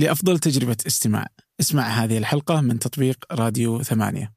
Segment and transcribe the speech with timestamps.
[0.00, 1.26] لأفضل تجربة استماع.
[1.60, 4.32] اسمع هذه الحلقة من تطبيق راديو ثمانية.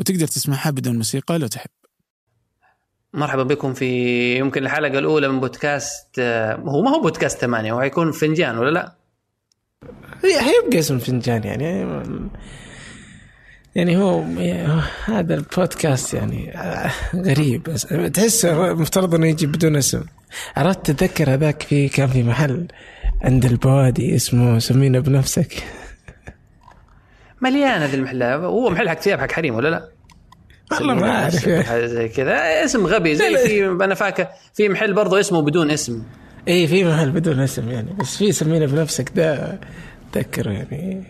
[0.00, 1.70] وتقدر تسمعها بدون موسيقى لو تحب.
[3.14, 6.20] مرحبا بكم في يمكن الحلقة الأولى من بودكاست
[6.66, 8.94] هو ما هو بودكاست ثمانية هو حيكون فنجان ولا لا؟
[10.24, 11.64] هي حيبقى اسم فنجان يعني.
[13.74, 14.20] يعني هو
[15.04, 16.52] هذا البودكاست يعني
[17.14, 17.62] غريب.
[18.14, 20.04] تحسه مفترض إنه يجي بدون اسم.
[20.56, 22.68] عرفت تتذكر هذاك في كان في محل.
[23.22, 25.64] عند البوادي اسمه سمينا بنفسك.
[27.40, 29.88] مليان هذه المحلات هو محل حق ثياب حق حريم ولا لا؟
[30.72, 31.48] والله ما أعرف.
[31.84, 32.64] زي كذا.
[32.64, 33.14] اسم غبي.
[33.14, 36.02] زي في أنا فاكر في محل برضه اسمه بدون اسم.
[36.48, 37.92] اي في محل بدون اسم يعني.
[37.92, 39.60] بس في سمينا بنفسك ده
[40.12, 41.04] تذكره يعني.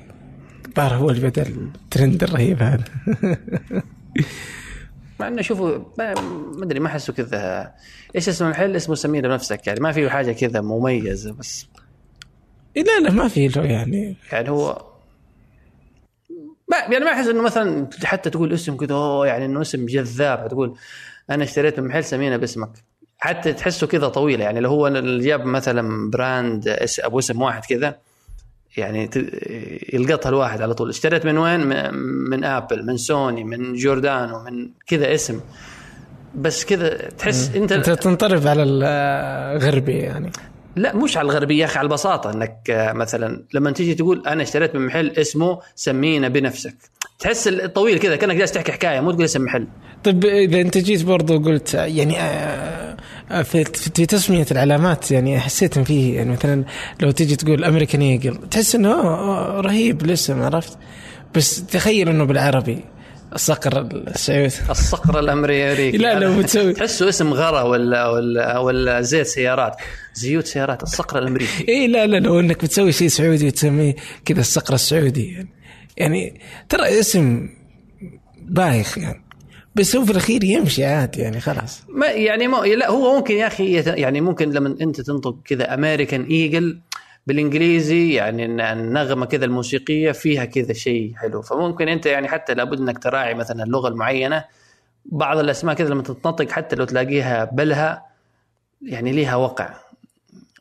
[0.68, 2.84] الظاهر هو اللي بدا الترند الرهيب هذا.
[5.20, 6.15] مع إنه شوفوا ما
[6.62, 7.73] أدري ما أحسه كذا.
[8.16, 9.80] إيش اسم المحل؟ اسمه سمينا بنفسك يعني.
[9.80, 11.66] ما في حاجة كذا مميزة بس.
[12.77, 14.16] لا لا ما في له يعني.
[14.32, 14.82] يعني هو
[16.70, 20.48] ما يعني ما أحس إنه مثلا حتى تقول اسم كذا أوه يعني إنه اسم جذاب
[20.48, 20.76] تقول
[21.30, 22.70] أنا اشتريت من محل سمينا باسمك.
[23.18, 27.96] حتى تحسه كذا طويل يعني لو هو اللي جاب مثلا براند أبو اسم واحد كذا
[28.76, 29.10] يعني
[29.93, 30.88] يلقطها الواحد على طول.
[30.88, 31.60] اشتريت من وين؟
[32.30, 35.40] من آبل من سوني من جوردانو من كذا اسم.
[36.34, 40.30] بس كذا تحس أنت أنت تنطرف على الغربي يعني.
[40.77, 42.59] لا مش على الغربيه يا أخي على البساطة إنك
[42.95, 46.74] مثلا لما تيجي تقول أنا اشتريت من محل اسمه سمينا بنفسك.
[47.19, 49.66] تحس الطويل كذا كأنك جالس تحكي حكاية مو تقول اسم محل.
[50.05, 52.15] طيب إذا أنت جيت برضو قلت يعني
[53.45, 56.65] في في تسميه العلامات يعني حسيت إن فيه يعني مثلا
[57.01, 58.93] لو تيجي تقول أمريكان إيجل تحس إنه
[59.61, 60.79] رهيب الاسم عرفت؟
[61.35, 62.85] بس تخيل إنه بالعربي.
[63.34, 64.54] الصقر السعودي.
[64.71, 65.98] الصقر الأمريكي.
[66.04, 69.76] لا لو بتسوي تحسه اسم غرة ولا ولا ولا زيت سيارات.
[70.15, 71.69] زيوت سيارات الصقر الأمريكي.
[71.69, 75.49] اي لا لا لو إنك بتسوي شيء سعودي وتسميه كذا الصقر السعودي يعني,
[75.97, 77.49] يعني ترى اسم
[78.49, 79.25] بايخ يعني.
[79.75, 81.83] بس هو في الأخير يمشي عادي يعني خلاص.
[81.89, 86.22] ما يعني ما لا هو ممكن يا أخي يعني ممكن لما أنت تنطق كذا American
[86.22, 86.81] Eagle
[87.28, 91.43] بالإنجليزي يعني النغمة كذا الموسيقية فيها كذا شيء حلو.
[91.43, 94.44] فممكن أنت يعني حتى لابد إنك تراعي مثلا اللغة المعينة.
[95.05, 98.03] بعض الأسماء كذا لما تتنطق حتى لو تلاقيها بلها
[98.83, 99.69] يعني ليها وقع.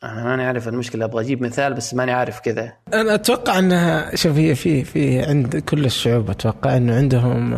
[0.04, 2.72] أنا ماني عارف المشكلة أبغى أجيب مثال بس ماني عارف كذا.
[2.94, 7.54] أنا أتوقع انها شوف هي في في عند كل الشعوب أتوقع إنه عندهم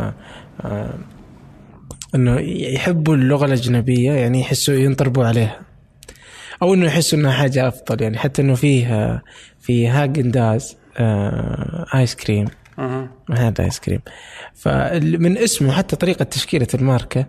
[0.65, 0.93] آه
[2.15, 2.39] إنه
[2.73, 5.70] يحبوا اللغة الأجنبية يعني يحسوا ينطربوا عليها.
[6.61, 9.21] أو إنه يحسوا إنها حاجة أفضل يعني حتى إنه فيه
[9.59, 12.45] في هاجن داز آه آيس كريم.
[13.31, 14.01] هذا آيس كريم.
[14.53, 17.25] فمن اسمه حتى طريقة تشكيلة الماركة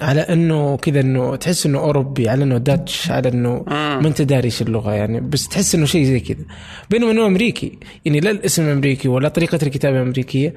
[0.00, 4.44] على إنه كذا إنه تحس إنه أوروبي على إنه داتش على إنه ما أنت داري
[4.44, 6.44] إيش اللغة يعني بس تحس إنه شيء زي كذا.
[6.90, 10.54] بينما إنه أمريكي يعني لا الاسم أمريكي ولا طريقة الكتابة أمريكية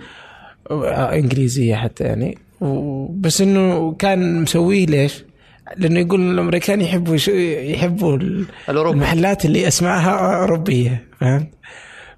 [0.91, 2.37] إنجليزية حتى يعني.
[3.09, 5.23] بس إنه كان مسويه ليش؟
[5.77, 7.17] لأنه يقول الأمريكان يحبوا
[7.71, 8.17] يحبوا
[8.69, 11.49] المحلات اللي اسمائها أوروبية فهمت؟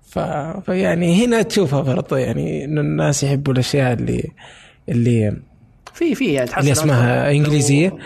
[0.10, 0.20] ف...
[0.66, 4.32] فيعني هنا تشوفها برضه يعني إنه الناس يحبوا الأشياء اللي
[4.90, 5.38] اللي
[5.94, 7.98] في في يعني اللي اسمها إنجليزية.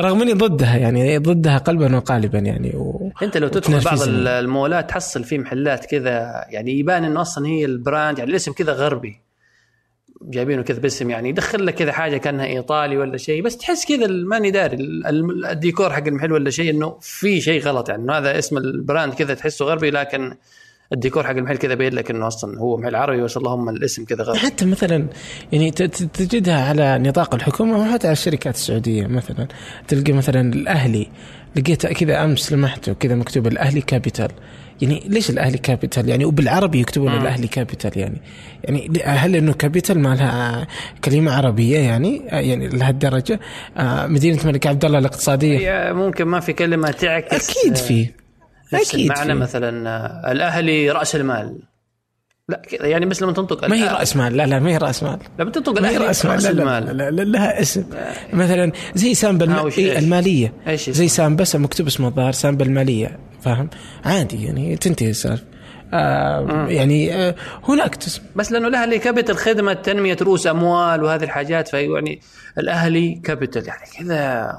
[0.00, 3.12] رغم إني ضدها يعني ضدها قلبا وقالبا يعني و...
[3.22, 8.18] أنت لو تدخل بعض المولات تحصل في محلات كذا يعني يبان إنه أصلا هي البراند
[8.18, 9.20] يعني الاسم كذا غربي.
[10.24, 14.06] جايبينه كذا باسم يعني يدخل لك كذا حاجة كأنها إيطالي ولا شيء بس تحس كذا
[14.06, 14.76] ماني داري
[15.50, 19.34] الديكور حق المحل ولا شيء إنه في شيء غلط يعني هذا اسم ال brand كذا
[19.34, 20.34] تحسه غربي لكن
[20.92, 24.24] الديكور حق المحل كذا بين لك إنه أصلا هو محل عربي بس اللهم الاسم كذا
[24.24, 25.06] غربي حتى مثلا
[25.52, 29.48] يعني تجدها على نطاق الحكومة وحتى على الشركات السعودية مثلا
[29.88, 31.08] تلقى مثلا الأهلي
[31.56, 34.28] لقيت كذا أمس لمحته كذا مكتوب الأهلي capital.
[34.82, 38.20] يعني ليش الأهلي capital؟ يعني وبالعربي يكتبون الأهلي capital يعني.
[38.64, 40.66] يعني هل إنه capital ما لها
[41.04, 43.40] كلمة عربية يعني؟ يعني لهالدرجة؟
[43.76, 45.58] آه مدينة الملك عبد الله الاقتصادية.
[45.58, 48.08] هي ممكن ما في كلمة تعكس أكيد في.
[48.74, 51.71] أكيد معنى مثلا الأهلي رأس المال.
[52.52, 55.18] لا يعني بس لما تنطق ما هي رأس مال لا لا ما هي رأس مال.
[55.38, 57.84] لما تنطق الاهلي رأس مال لا لا, لا, لا لها اسم.
[58.32, 59.70] مثلا زي سامبا الم...
[59.78, 60.52] إيه المالية.
[60.66, 63.70] إيش زي سامبا مكتوب اسمه الظاهر سامبا الماليه فاهم؟
[64.04, 65.44] عادي يعني تنتهي السالفة.
[65.94, 67.34] آه يعني آه
[67.68, 72.20] هناك تسم بس لأنه الاهلي capital خدمة تنمية رؤوس أموال وهذه الحاجات فيعني
[72.58, 74.52] الأهلي capital يعني كذا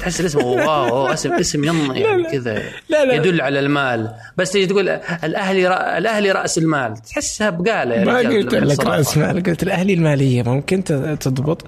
[0.00, 2.62] تحس الاسم wow اسم اسم يم يعني كذا
[3.12, 4.10] يدل على المال.
[4.36, 4.88] بس تيجي تقول
[5.24, 5.98] الأهلي رأ...
[5.98, 6.96] الأهلي رأس المال.
[6.96, 10.84] تحسها بقالة يعني ما قلت لك رأس مال قلت الأهلي المالية ممكن
[11.20, 11.64] تضبط.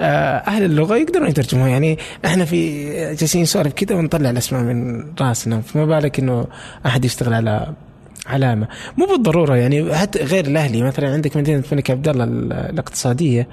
[0.00, 1.68] أهل اللغة يقدرون يترجموها.
[1.68, 2.84] يعني إحنا في
[3.14, 5.60] جالسين نسولف كذا ونطلع الأسماء من رأسنا.
[5.60, 6.46] فما بالك إنه
[6.86, 7.72] أحد يشتغل على
[8.26, 8.68] علامة.
[8.96, 9.94] مو بالضرورة يعني.
[9.94, 10.82] حتى غير الأهلي.
[10.82, 13.48] مثلا عندك مدينة الملك عبد الله ال- الاقتصادية.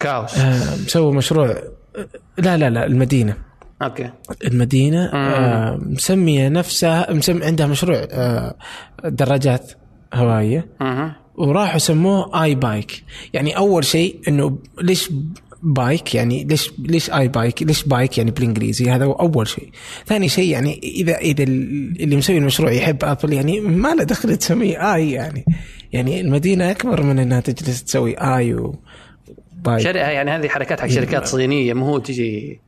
[0.00, 0.38] KAUST.
[0.38, 1.56] آه، مسوي مشروع
[2.38, 3.36] لا لا لا المدينة.
[3.82, 4.10] أوكي.
[4.44, 8.54] المدينة آه، مسمية نفسها مسم عندها مشروع آه،
[9.04, 9.72] دراجات
[10.14, 10.66] هوائية.
[11.34, 13.04] وراحوا سموه iBike.
[13.32, 15.10] يعني أول شيء إنه ليش
[15.62, 19.70] bike؟ يعني ليش ليش iBike؟ ليش bike يعني بالإنجليزي؟ هذا هو أول شيء.
[20.06, 24.94] ثاني شيء يعني إذا إذا اللي مسوي المشروع يحب Apple يعني ما له دخل تسميه
[24.94, 25.44] i يعني.
[25.92, 28.72] يعني المدينة أكبر من إنها تجلس تسوي i
[29.60, 32.60] و bike شركه يعني هذه حركات حق شركات صينية مو هو تجي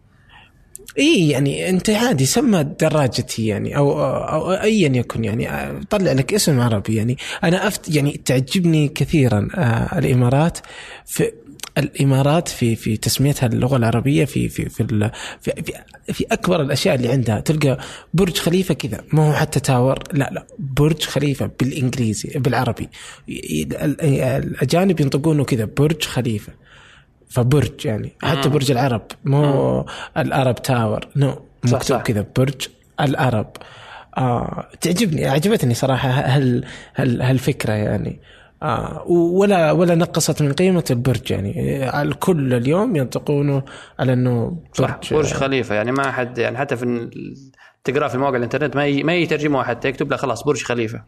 [0.98, 5.48] إي يعني أنت عادي سمى دراجتي يعني أو أو ايا يكن يعني
[5.90, 7.16] طلع لك اسم عربي يعني.
[7.44, 10.58] أنا أفت يعني تعجبني كثيرا آه، الإمارات
[11.06, 11.32] في
[11.78, 15.10] الإمارات في في تسميتها اللغة العربية في في في
[15.40, 15.72] في, في,
[16.12, 17.40] في أكبر الأشياء اللي عندها.
[17.40, 17.78] تلقى
[18.14, 22.88] برج خليفة كذا ما هو حتى tower لا لا برج خليفة بالإنجليزي بالعربي.
[23.28, 26.52] الأجانب ينطقونه كذا برج خليفة.
[27.32, 29.86] فبرج يعني حتى برج العرب مو
[30.16, 32.00] ال Arab Tower no مكتوب.
[32.00, 32.68] كذا برج
[33.00, 33.50] العرب.
[34.18, 36.64] آه تعجبني عجبتني صراحة هال
[36.96, 38.20] هال هالفكرة يعني.
[38.62, 41.84] آه ولا ولا نقصت من قيمة البرج يعني.
[41.88, 43.62] آه، الكل اليوم ينطقونه
[43.98, 47.34] على إنه صح برج خليفة يعني ما حد يعني حتى في ال-
[47.84, 49.02] تقرأ في مواقع الإنترنت ما ي...
[49.02, 51.02] ما يترجموها حتى يكتب له خلاص برج خليفة.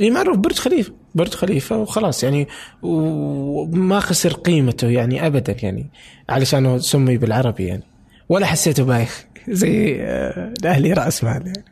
[0.00, 2.48] اي معروف برج خليفة برج خليفة وخلاص يعني
[2.82, 5.90] وما خسر قيمته يعني ابدا يعني
[6.28, 7.82] علشان سمي بالعربي يعني.
[8.28, 11.64] ولا حسيته بايخ زي آه، الأهلي رأس مال يعني.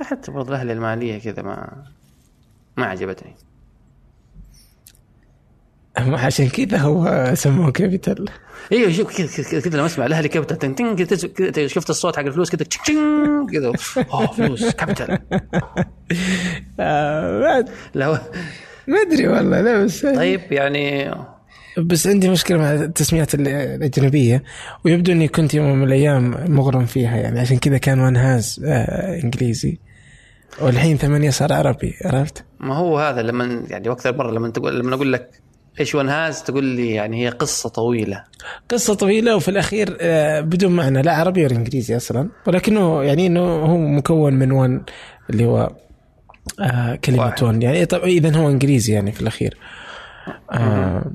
[0.00, 1.84] حتى برضه الأهلي المالية كذا ما
[2.76, 3.34] ما عجبتني.
[5.96, 8.24] عشان كذا هو سموه Capital.
[8.72, 10.58] أيوه شوف كذا كذا لما اسمع الاهلي Capital.
[10.58, 10.96] تن تن
[11.26, 12.66] كذا شفت الصوت حق الفلوس كذا
[13.52, 13.72] كذا.
[14.12, 15.18] اوه فلوس Capital.
[16.80, 17.64] آه،
[17.94, 18.20] لا
[18.88, 21.14] ما أدري والله لا بس طيب يعني
[21.78, 24.42] بس عندي مشكلة مع التسميات ال- الأجنبية
[24.84, 29.20] ويبدو إني كنت يوم من الأيام مغرم فيها يعني عشان كذا كان وان هاز آه
[29.24, 29.78] إنجليزي.
[30.60, 34.94] والحين ثمانية صار عربي عرفت؟ ما هو هذا لما يعني وأكثر مره لما تقول لما
[34.94, 35.30] أقول لك
[35.80, 38.24] إيش ون هاز تقول لي يعني هي قصة طويلة.
[38.70, 43.40] قصة طويلة وفي الأخير آه، بدون معنى لا عربي ولا إنجليزي أصلا ولكنه يعني أنه
[43.40, 44.84] هو مكون من ون
[45.30, 45.70] اللي هو
[46.60, 47.44] آه كلمة واحد.
[47.44, 49.56] ون يعني طب إذا هو إنجليزي يعني في الأخير.
[50.52, 51.12] آه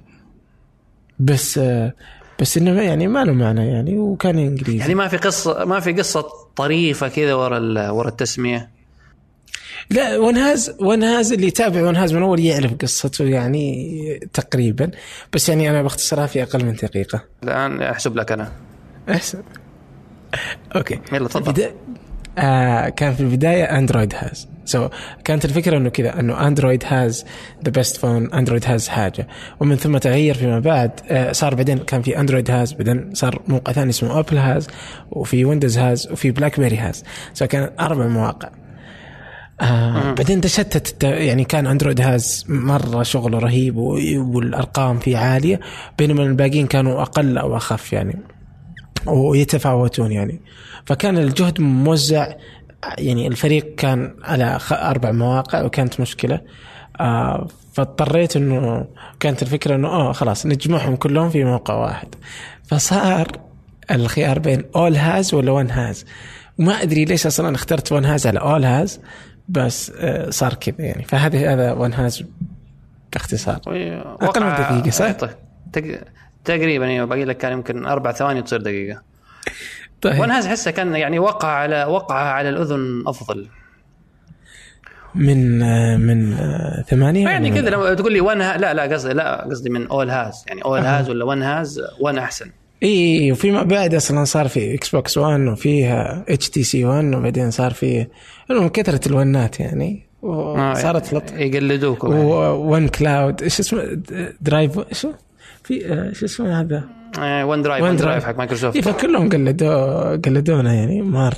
[1.19, 1.93] بس آه
[2.39, 4.79] بس إنه يعني ما له معنى يعني وكان إنجليزي.
[4.79, 6.25] يعني ما في قصة ما في قصة
[6.55, 8.78] طريفة كذا ورا ورا التسمية؟
[9.89, 14.91] لا ونهاز ونهاز اللي يتابع ونهاز من أول يعرف قصته يعني تقريبا.
[15.33, 17.23] بس يعني أنا بختصرها في أقل من دقيقة.
[17.43, 18.51] الآن أحسب لك أنا.
[19.09, 19.43] احسن
[20.75, 20.99] Okay.
[21.13, 21.47] يلا تفضل.
[21.47, 21.73] البدا-
[22.37, 24.91] آه كان في البداية Android Has so so,
[25.23, 27.25] كانت الفكرة إنه كذا إنه Android Has
[27.65, 29.27] the best phone Android Has حاجة.
[29.59, 33.73] ومن ثم تغير فيما بعد آه صار بعدين كان في Android Has بعدين صار موقع
[33.73, 34.67] ثاني اسمه Apple Has
[35.11, 37.03] وفي Windows Has وفي BlackBerry Has
[37.33, 38.49] so كان أربع مواقع.
[39.61, 45.59] آه بعدين تشتت يعني كان Android Has مرة شغله رهيب والأرقام فيه عالية
[45.97, 48.19] بينما الباقيين كانوا أقل أو أخف يعني
[49.05, 50.41] ويتفاوتون يعني.
[50.85, 52.33] فكان الجهد موزع
[52.97, 56.41] يعني الفريق كان على أربع مواقع وكانت مشكلة.
[56.99, 58.87] آه فاضطريت إنه
[59.19, 62.07] كانت الفكرة إنه آه خلاص نجمعهم كلهم في موقع واحد.
[62.67, 63.27] فصار
[63.91, 66.05] الخيار بين اول هاز ولا ون هاز
[66.59, 68.99] وما أدري ليش أصلا اخترت ون هاز على اول هاز
[69.49, 71.03] بس آه صار كذا يعني.
[71.03, 72.23] فهذا هذا ون هاز
[73.13, 73.55] باختصار.
[74.21, 75.29] أقل من دقيقة، صح؟ طيب.
[75.73, 76.01] تق-
[76.45, 79.01] تقريبا أيوه باقي لك كان يمكن أربع ثواني تصير دقيقة.
[80.01, 80.19] طيب.
[80.19, 83.47] وأنا احسه كان يعني وقع على وقع على الأذن أفضل.
[85.15, 88.57] من آه من آه ثمانية يعني كذا لما تقول لي One Ha...
[88.57, 92.17] لا لا قصدي لا قصدي من All Has يعني All Has ولا One Has One
[92.17, 92.51] أحسن.
[92.83, 98.07] اي وفيما بعد أصلا صار في Xbox 1 وفيها HTC 1 وبعدين صار في
[98.51, 100.09] المهم كثرت الونات يعني.
[100.21, 102.23] وصارت لط يقلدوكم يعني.
[102.25, 104.01] و One Cloud إيش اسمه؟
[104.41, 105.11] Drive شو
[105.63, 106.83] في آه، شو اسمه هذا؟
[107.19, 108.25] آه، OneDrive OneDrive.
[108.25, 108.75] حق مايكروسوفت.
[108.75, 111.35] إيه فكلهم قلدوا قلدونا يعني مره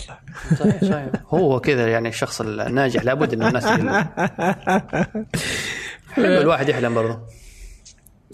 [0.59, 1.09] صحيح صحيح.
[1.29, 3.65] هو كذا يعني الشخص الناجح لابد إن الناس
[6.13, 7.19] حلو الواحد يحلم برضه.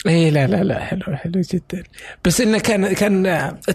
[0.07, 1.83] اي لا لا لا حلو حلو جدا.
[2.25, 3.23] بس إنه كان كان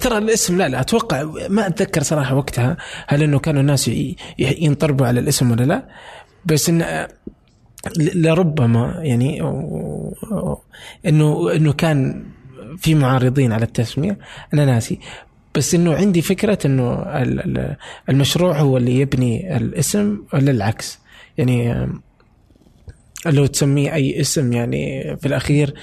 [0.01, 2.77] ترى الاسم لا لا أتوقع ما أتذكر صراحة وقتها
[3.09, 3.91] هل إنه كانوا الناس
[4.39, 5.89] ينطربوا على الاسم ولا لا.
[6.47, 7.09] بس انه
[7.99, 9.41] لربما يعني
[11.07, 12.25] إنه إنه كان
[12.79, 14.19] في معارضين على التسمية
[14.55, 14.99] أنا ناسي.
[15.55, 17.77] بس إنه عندي فكرة إنه ال- ال-
[18.09, 20.99] المشروع هو اللي يبني الاسم ولا العكس؟
[21.39, 21.89] يعني
[23.27, 25.75] لو تسميه أي اسم يعني في الأخير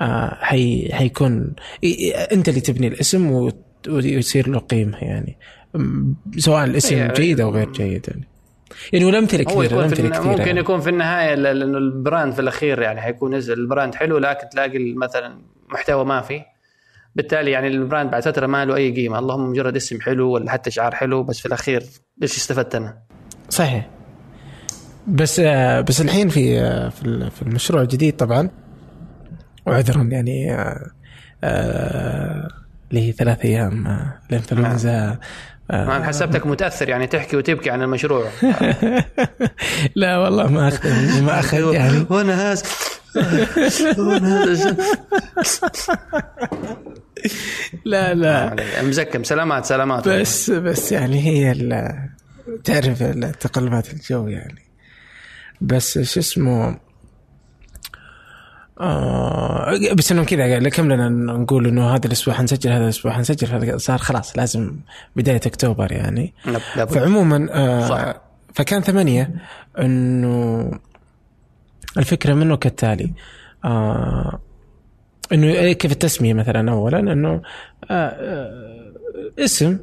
[0.00, 1.52] آه، حي حيكون
[2.32, 5.36] أنت اللي تبني الاسم وت- ويصير له قيمة يعني.
[6.38, 8.28] سواء الاسم جيد أو غير جيد يعني.
[8.92, 10.60] يعني والامثله كثيرة في الامثله كثيرة ممكن يعني.
[10.60, 13.58] يكون في النهاية لأنه ال brand في الأخير يعني حيكون نزل.
[13.58, 15.38] ال brand حلو لكن تلاقي مثلا
[15.68, 16.40] محتوى ما في
[17.14, 19.18] بالتالي يعني ال brand بعد فترة ما له أي قيمة.
[19.18, 21.82] اللهم مجرد اسم حلو ولا حتى شعار حلو بس في الأخير
[22.22, 22.98] إيش استفدت أنا؟
[23.48, 23.90] صحيح.
[25.08, 28.50] بس آه، بس الحين في آه، في ال- في المشروع الجديد طبعا
[29.66, 30.90] وعذرا يعني آه،
[31.44, 32.48] آه،
[32.90, 33.86] اللي هي ثلاث أيام
[34.30, 35.18] الانفلونزا
[35.70, 38.28] ما حسبتك متأثر يعني تحكي وتبكي عن المشروع.
[39.96, 42.06] لا والله ما أخذ ما أخذ يعني.
[42.10, 42.62] وأنا هاز
[47.84, 48.56] لا لا.
[48.82, 49.24] مزكم.
[49.24, 50.08] سلامات سلامات.
[50.08, 51.54] بس بس يعني هي
[52.64, 53.02] تعرف
[53.40, 54.65] تقلبات الجو يعني.
[55.60, 56.76] بس شو اسمه
[58.80, 63.98] آه بس انه كذا كملنا نقول إنه هذا الأسبوع حنسجل هذا الأسبوع حنسجل هذا صار
[63.98, 64.76] خلاص لازم
[65.16, 66.92] بداية أكتوبر يعني لا- لابد.
[66.92, 68.14] فعموما آه صح.
[68.54, 69.30] فكان ثمانية
[69.78, 70.70] إنه
[71.98, 73.12] الفكرة منه كالتالي
[73.64, 74.40] آه
[75.32, 77.42] إنه إيه كيف التسمية مثلا اولا إنه
[77.90, 78.92] آه آه
[79.38, 79.78] اسم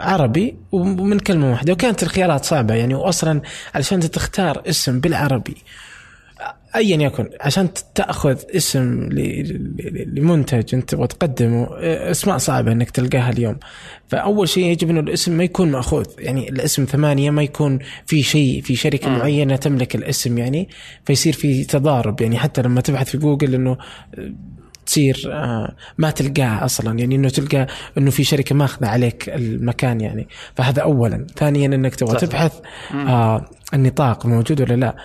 [0.00, 1.72] عربي ومن كلمة واحدة.
[1.72, 3.40] وكانت الخيارات صعبة يعني واصلا
[3.74, 5.56] علشان تختار اسم بالعربي
[6.76, 9.08] ايا يكن عشان تأخذ اسم
[10.06, 13.56] لمنتج أنت تبغى تقدمه آه، أسماء صعبة إنك تلقاها اليوم.
[14.08, 16.06] فأول شيء يجب إنه الاسم ما يكون مأخوذ.
[16.18, 19.18] يعني الاسم ثمانية ما يكون في شيء في شركة مم.
[19.18, 20.68] معينة تملك الاسم يعني
[21.04, 22.20] فيصير في تضارب.
[22.20, 23.70] يعني حتى لما تبحث في جوجل إنه
[24.18, 24.32] آه،
[24.92, 26.98] تصير آه، ما تلقاه أصلا.
[26.98, 27.66] يعني إنه تلقى
[27.98, 30.28] إنه في شركة ماخذة عليك المكان يعني.
[30.56, 31.26] فهذا اولا.
[31.36, 32.18] ثانيا إنك تبغى.
[32.18, 32.60] تبحث
[32.94, 34.96] آه النطاق موجود ولا لا.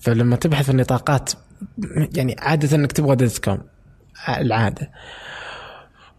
[0.00, 1.30] فلما تبحث النطاقات
[2.14, 3.58] يعني عادة إنك تبغى dot com
[4.28, 4.90] العادة.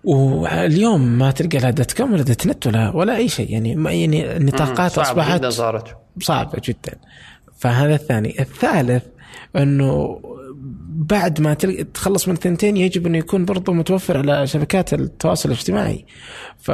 [0.04, 3.52] واليوم ما تلقى لا dot com ولا dot net ولا ولا أي شيء.
[3.52, 5.98] يعني يعني النطاقات أصبحت جدا صارت.
[6.22, 6.96] صعبة جدا.
[7.58, 8.40] فهذا الثاني.
[8.40, 9.04] الثالث
[9.56, 10.22] انه
[10.90, 11.54] بعد ما
[11.94, 16.06] تخلص من الثنتين يجب انه يكون برضه متوفر على شبكات التواصل الاجتماعي
[16.60, 16.72] ف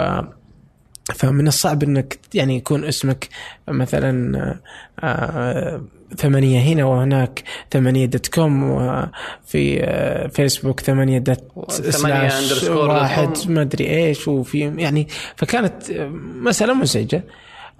[1.14, 3.28] فمن الصعب إنك يعني يكون اسمك
[3.68, 4.60] مثلا
[5.04, 5.82] آه،
[6.18, 13.38] ثمانية هنا وهناك ثمانية dot com وفي آه، فيسبوك ثمانية dot slash واحد.
[13.48, 16.08] ما أدري إيش وفي يعني فكانت آه،
[16.42, 17.24] مسألة مزعجة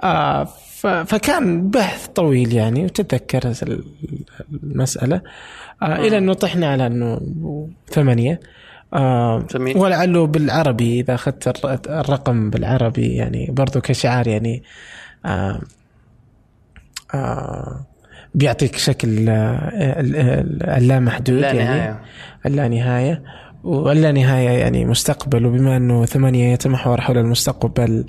[0.04, 0.48] آه
[1.06, 3.54] فكان بحث طويل يعني وتتذكر
[4.54, 5.22] ال- المسألة
[5.82, 7.22] آه إلى أنه طحنا على أنه
[7.92, 8.40] ثمانية.
[8.94, 9.46] آه.
[9.76, 14.64] ولعله بالعربي إذا أخذت الر- الرقم بالعربي يعني برضو كشعار يعني
[15.26, 15.62] آه
[17.14, 17.86] آه
[18.36, 21.80] بيعطيك شكل آه، ال- ال- اللامحدود لا يعني.
[22.70, 23.24] نهاية.
[23.64, 28.06] واللا نهاية يعني مستقبل وبما أنه ثمانية يتمحور حول المستقبل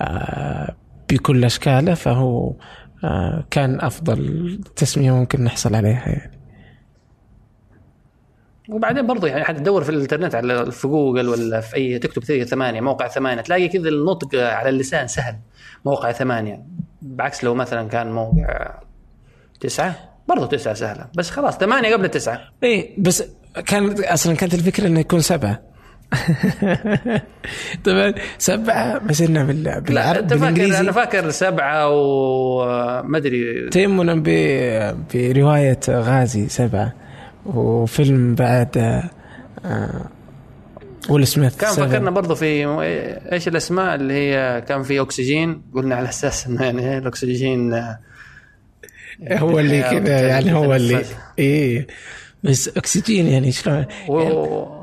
[0.00, 0.74] آه،
[1.10, 2.52] بكل أشكاله فهو
[3.50, 6.42] كان أفضل تسمية ممكن نحصل عليها يعني.
[8.68, 12.44] وبعدين برضه يعني حتى تدور في الإنترنت على في جوجل ولا في أي تكتب ثمانية
[12.44, 15.38] ثمانية موقع ثمانية تلاقي كذا النطق على اللسان سهل
[15.84, 16.64] موقع ثمانية.
[17.02, 18.78] بعكس لو مثلا كان موقع
[19.60, 19.96] تسعة
[20.28, 22.40] برضه تسعة سهلة بس خلاص ثمانية قبل التسعة.
[22.62, 23.24] إيه بس
[23.66, 25.71] كان أصلا كانت الفكرة إنه يكون سبعة.
[27.84, 34.14] طبعا سبعة بس إنه بال- لا بالعربي أنت فاكر أنا فاكر سبعة وما أدري تيمنا
[34.24, 36.92] ب- برواية غازي سبعة
[37.46, 39.10] وفيلم بعد آه،
[39.64, 40.04] آه،
[41.08, 41.88] ويل سميث كان سبعة.
[41.88, 42.64] فكرنا برضه في
[43.32, 47.98] إيش الأسماء اللي هي كان في أكسجين قلنا على أساس إنه يعني الأكسجين آه،
[49.32, 51.04] هو اللي كذا يعني هو اللي.
[51.38, 51.86] إيه
[52.44, 54.81] بس أكسجين يعني شلون و...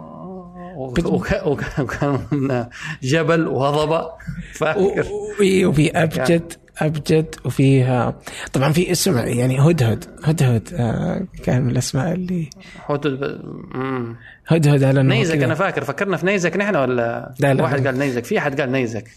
[1.45, 2.67] وكان
[3.03, 4.09] جبل وهضبة.
[4.53, 5.07] فاكر.
[5.41, 8.19] إيه، وفي ابجد أبجد وفيها
[8.53, 12.49] طبعا في اسم يعني هدهد هدهد آه، كان من الأسماء اللي
[12.89, 13.41] هدهد
[13.73, 14.15] مم.
[14.47, 15.43] هدهد على نيزك.
[15.43, 15.83] أنا فاكر.
[15.83, 17.63] فكرنا في نيزك نحن ولا؟ لا، لا.
[17.63, 18.25] واحد قال نيزك.
[18.25, 19.07] في أحد قال نيزك.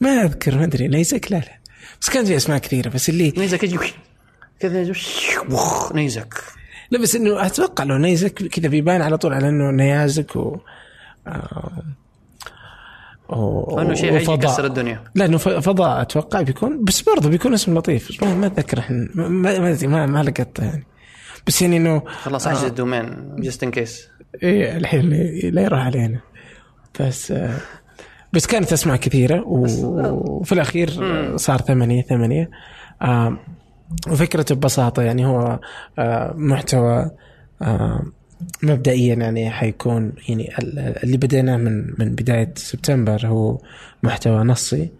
[0.00, 0.88] ما أذكر ما أدري.
[0.88, 1.58] نيزك؟ لا لا.
[2.00, 3.78] بس كان في أسماء كثيرة بس اللي نيزك يجي
[4.60, 4.92] كذا
[5.94, 6.34] نيزك.
[6.90, 10.58] لا بس إنه أتوقع لو نيزك كذا بيبان على طول على إنه نيازك و
[11.26, 11.82] آه،
[13.28, 14.14] و- أنه شيء.
[14.34, 15.00] يكسر الدنيا.
[15.14, 18.24] لا انه ف- فضاء أتوقع بيكون بس برضه بيكون اسم لطيف.
[18.24, 20.84] ما, أتذكر الحين ما ما ما, ما لقطته يعني.
[21.46, 24.08] بس يعني انه خلاص حجز ال domain just in case
[24.42, 25.08] إيه الحين
[25.54, 26.20] لا يروح علينا.
[27.00, 27.56] بس آه
[28.32, 30.90] بس كانت أسماء كثيرة وفي الأخير
[31.36, 32.50] صار ثمانية ثمانية.
[33.02, 33.36] آه،
[34.08, 35.60] وفكرته ببساطه يعني هو
[35.98, 37.10] آه، محتوى
[37.62, 38.02] آه،
[38.62, 43.58] مبدئيا يعني حيكون يعني ال- اللي بديناه من من بداية سبتمبر هو
[44.02, 44.90] محتوى نصي.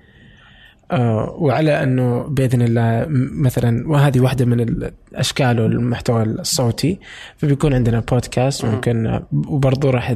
[0.90, 3.06] آه، وعلى أنه بإذن الله
[3.42, 6.98] مثلا وهذه واحدة من الأشكال المحتوى الصوتي.
[7.36, 10.14] فبيكون عندنا بودكاست ممكن آه، وبرضه راح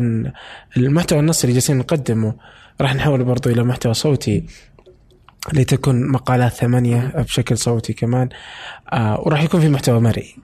[0.76, 2.34] المحتوى النصي اللي جالسين نقدمه
[2.80, 4.46] راح نحوله برضه إلى محتوى صوتي
[5.52, 8.28] لتكون مقالات ثمانية بشكل صوتي كمان.
[8.92, 10.36] آه وراح يكون في محتوى مرئي.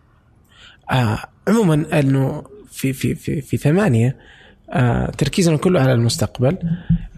[0.91, 2.43] آه عموما أنه
[2.83, 4.17] في في في في ثمانية.
[4.71, 6.59] آه تركيزنا كله على المستقبل.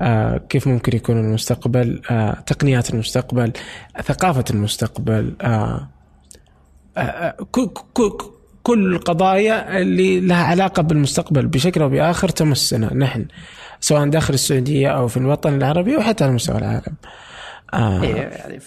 [0.03, 3.53] آه كيف ممكن يكون المستقبل؟ آه تقنيات المستقبل
[4.03, 5.35] ثقافة المستقبل
[8.63, 12.95] كل القضايا اللي لها علاقة بالمستقبل بشكل أو بآخر تمسنا.
[12.95, 13.27] نحن
[13.81, 16.95] سواء داخل السعودية أو في الوطن العربي وحتى على مستوى العالم.
[17.75, 18.03] آه.
[18.03, 18.61] إيه يعني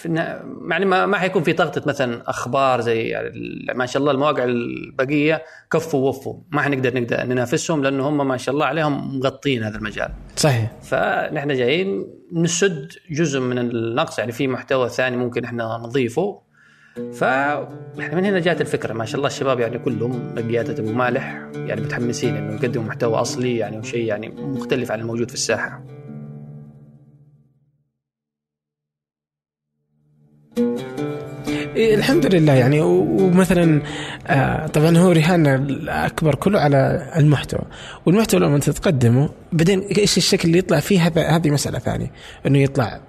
[0.70, 3.30] يعني ما ما حيكون في ضغطه مثلا أخبار زي يعني
[3.76, 6.40] ما شاء الله المواقع البقية كفوا ووفوا.
[6.52, 10.10] ما حنقدر نقدر ننافسهم لأنه هم ما شاء الله عليهم مغطين هذا المجال.
[10.36, 10.72] صحيح.
[10.82, 14.20] فنحن جايين نسد جزء من النقص.
[14.20, 16.42] يعني في محتوى ثاني ممكن إحنا نضيفه.
[17.14, 17.24] ف
[17.98, 18.94] من هنا جات الفكرة.
[18.94, 23.58] ما شاء الله الشباب يعني كلهم بقياده ابو مالح يعني متحمسين إنه يقدموا محتوى أصلي
[23.58, 25.97] يعني وشيء يعني مختلف عن الموجود في الساحة.
[31.78, 33.82] الحمد لله يعني ومثلا
[34.28, 37.62] آه طبعا هو رهاننا الأكبر كله على المحتوى.
[38.06, 42.12] والمحتوى لما انت تقدمه بعدين إيش الشكل اللي يطلع فيه هذا هذه مسألة ثانية.
[42.46, 43.00] إنه يطلع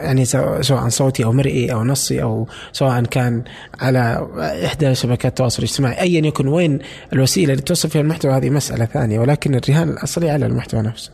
[0.00, 0.24] يعني
[0.60, 3.44] سواء صوتي أو مرئي أو نصي أو سواء كان
[3.80, 4.28] على
[4.66, 6.78] إحدى شبكات التواصل الاجتماعي ايا يكن وين
[7.12, 9.18] الوسيلة اللي توصل فيها المحتوى هذه مسألة ثانية.
[9.18, 11.10] ولكن الرهان الأصلي على المحتوى نفسه.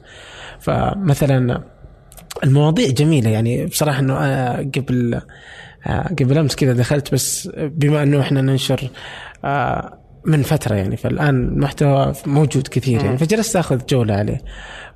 [0.60, 1.60] فمثلا
[2.44, 5.20] المواضيع جميلة يعني بصراحة إنه آه، قبل
[6.20, 8.90] قبل أمس كذا دخلت بس بما أنه إحنا ننشر
[9.44, 14.38] آه، من فترة يعني فالآن المحتوى موجود كثير يعني فجلست آخذ جولة عليه.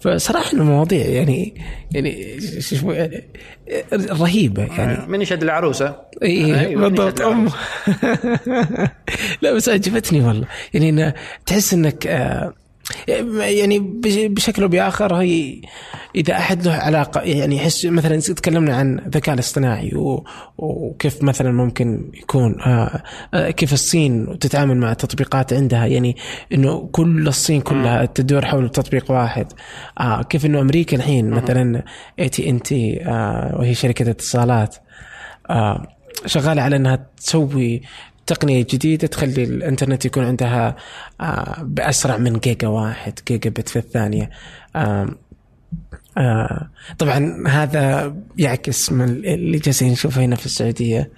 [0.00, 1.54] فصراحة إنه مواضيع يعني
[1.90, 2.38] يعني
[2.90, 3.24] يعني
[3.94, 5.06] رهيبة يعني.
[5.06, 5.96] من يشهد العروسة.
[6.22, 7.20] إي أيوة، بالضبط.
[7.20, 7.48] أم.
[9.42, 10.46] لا بس عجبتني والله.
[10.74, 11.14] يعني
[11.46, 12.54] تحس إنك آه،
[13.38, 15.60] يعني بش- بشكل أو بآخر هي
[16.16, 19.90] إذا أحد له علاقة يعني يحس مثلا تكلمنا عن الذكاء الاصطناعي
[20.58, 23.02] وكيف مثلا ممكن يكون آه،
[23.34, 26.16] آه، كيف الصين تتعامل مع التطبيقات عندها يعني
[26.52, 29.46] إنه كل الصين كلها تدور حول تطبيق واحد.
[30.00, 31.82] آه كيف إنه أمريكا الحين مثلا
[32.18, 32.98] اي تي ان تي
[33.52, 34.76] وهي شركة اتصالات
[36.26, 37.82] شغالة على إنها تسوي
[38.34, 40.76] تقنية جديدة تخلي الإنترنت يكون عندها
[41.20, 44.30] آه، بأسرع من جيجا واحد جيجا بت في الثانية.
[44.76, 51.10] آه، طبعا هذا يعكس من اللي جالسين نشوفه هنا في السعودية.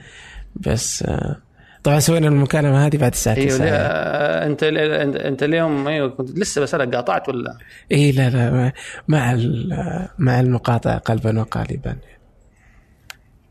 [0.57, 1.37] بس آه،
[1.83, 6.61] طبعا سوينا المكالمة هذه بعد الساعة أيوه 9 لا، أنت أنت اليوم أيوه كنت لسه
[6.61, 7.57] بسألك قاطعت ولا؟
[7.93, 8.73] اي لا لا
[9.09, 9.39] مع
[10.19, 11.97] مع المقاطعة قلبا وقالبا.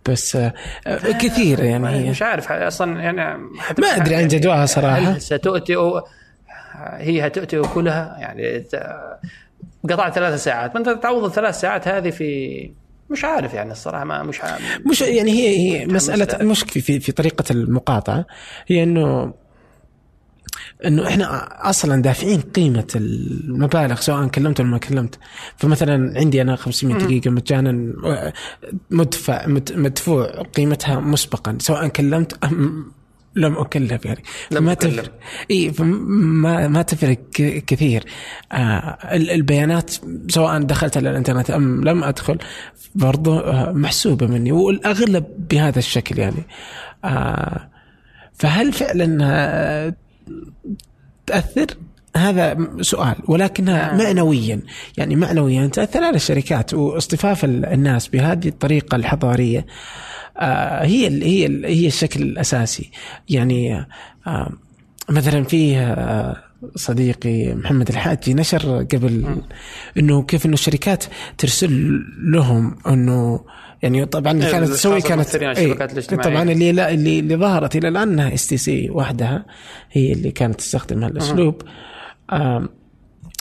[0.09, 0.53] بس آه،
[0.87, 1.87] آه، كثير يعني.
[1.89, 3.37] هي مش عارف أصلا يعني
[3.79, 4.97] ما أدري عن جدواها صراحة.
[4.97, 6.03] هل ستؤتي أو
[6.97, 8.65] هي هتؤتي أكلها؟ يعني
[9.89, 10.73] قطعت ثلاث ساعات.
[10.75, 12.71] ما أنت تعوض الثلاث ساعات هذه في
[13.09, 14.61] مش عارف يعني الصراحة ما مش عارف.
[14.85, 16.27] مش يعني هي هي مسألة.
[16.41, 18.25] المشكلة في في طريقة المقاطعة.
[18.67, 19.33] هي إنه
[20.85, 25.19] إنه إحنا أصلا دافعين قيمة المبالغ سواء كلمت ولا ما كلمت.
[25.57, 27.93] فمثلا عندي أنا 500 دقيقة مجانا
[28.91, 31.57] مدفع مد- مدفوع قيمتها مسبقا.
[31.61, 32.91] سواء كلمت أم
[33.35, 34.23] لم أكلف يعني.
[34.51, 34.93] لم أكلف.
[34.99, 35.11] تفرق
[35.51, 37.17] إي فما ما تفرق
[37.67, 38.03] كثير.
[38.51, 39.91] آه ال- البيانات
[40.29, 42.37] سواء دخلت على الإنترنت أم لم أدخل
[42.95, 46.43] برضو آه محسوبة مني والأغلب بهذا الشكل يعني.
[47.05, 47.69] آه
[48.33, 49.95] فهل فعلا آه
[51.25, 51.65] تأثر؟
[52.17, 54.61] هذا سؤال ولكنها معنويا
[54.97, 59.65] يعني معنويا تأثر على الشركات واصطفاف ال- الناس بهذه الطريقة الحضارية
[60.37, 62.91] آه، هي ال- هي ال- هي الشكل الأساسي.
[63.29, 63.85] يعني
[64.27, 64.51] آه،
[65.09, 66.43] مثلا فيه آه،
[66.75, 69.41] صديقي محمد الحاجي نشر قبل
[69.97, 71.03] إنه كيف إنه الشركات
[71.37, 73.39] ترسل لهم إنه
[73.83, 76.29] يعني طبعا اللي إيه، كانت تسوي كانت الاجتماعية.
[76.29, 79.45] طبعا اللي لا اللي اللي ظهرت إلى الآن إنها STC وحدها
[79.91, 81.61] هي اللي كانت تستخدم هالأسلوب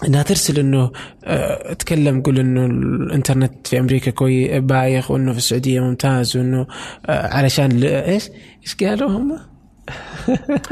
[0.07, 0.93] إنها ترسل إنه
[1.25, 6.67] آه، اتكلم قول إنه الإنترنت في أمريكا كوي بايخ وإنه في السعودية ممتاز وإنه
[7.07, 8.29] آه، علشان إيش؟
[8.63, 9.39] إيش قالوا هم؟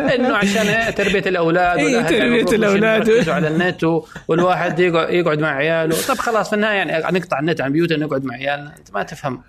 [0.15, 2.37] إنه عشان تربية الأولاد إيه، والأهل يعني.
[2.37, 3.85] يركزوا على النت
[4.29, 8.25] والواحد يقعد, يقعد مع عياله طب خلاص في النهاية يعني نقطع النت عن بيوتنا نقعد
[8.25, 9.43] مع عيالنا أنت ما تفهم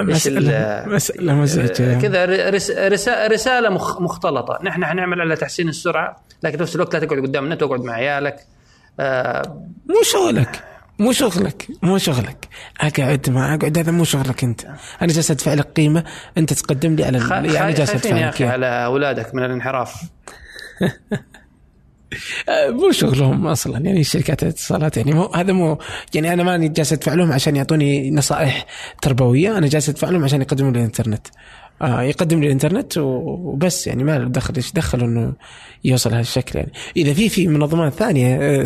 [0.00, 4.58] مسألة مسألة مزعجة كذا رس- رسا- رسالة مخ- مختلطة.
[4.62, 7.92] نحن حنعمل على تحسين السرعة لكن في نفس الوقت لا تقعد قدام النت واقعد مع
[7.92, 8.36] عيالك.
[9.00, 9.42] آه
[9.88, 10.64] مو شغلك.
[10.98, 11.66] مو شغلك.
[11.82, 12.48] مو شغلك.
[12.80, 13.78] أقعد ما أقعد.
[13.78, 14.64] هذا مو شغلك أنت.
[15.02, 16.04] أنا جالس ادفع لك قيمة.
[16.38, 19.94] أنت تقدم لي على خ- يعني جالس ادفع لك على أولادك من الانحراف.
[22.68, 25.78] مو شغلهم أصلا يعني شركات الاتصالات يعني مو هذا مو
[26.14, 28.66] يعني أنا ماني جالس ادفع لهم عشان يعطوني نصائح
[29.02, 31.26] تربوية أنا جالس ادفع لهم عشان يقدموا لي الإنترنت
[31.82, 35.32] آه يقدم لي الإنترنت وبس يعني ما له دخل إيش دخل إنه
[35.84, 38.64] يوصل هالشكل يعني إذا في في منظمات ثانية آه،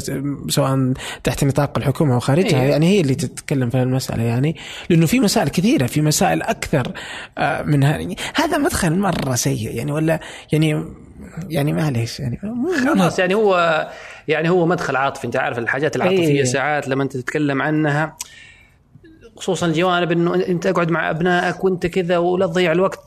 [0.48, 0.92] سواء
[1.24, 2.70] تحت نطاق الحكومة أو خارجها إيه.
[2.70, 4.56] يعني هي اللي تتكلم في المساله يعني
[4.90, 6.92] لأنه في مسائل كثيرة في مسائل أكثر
[7.38, 7.84] آه، من
[8.34, 10.20] هذا مدخل مرة سيء يعني ولا
[10.52, 10.84] يعني
[11.48, 12.40] يعني معليش يعني
[12.84, 13.88] خلاص يعني هو
[14.28, 16.44] يعني هو مدخل عاطفي أنت عارف الحاجات العاطفية إيه.
[16.44, 18.16] ساعات لما أنت تتكلم عنها
[19.36, 23.00] خصوصا الجوانب إنه أنت أقعد مع أبنائك وأنت كذا ولا تضيع الوقت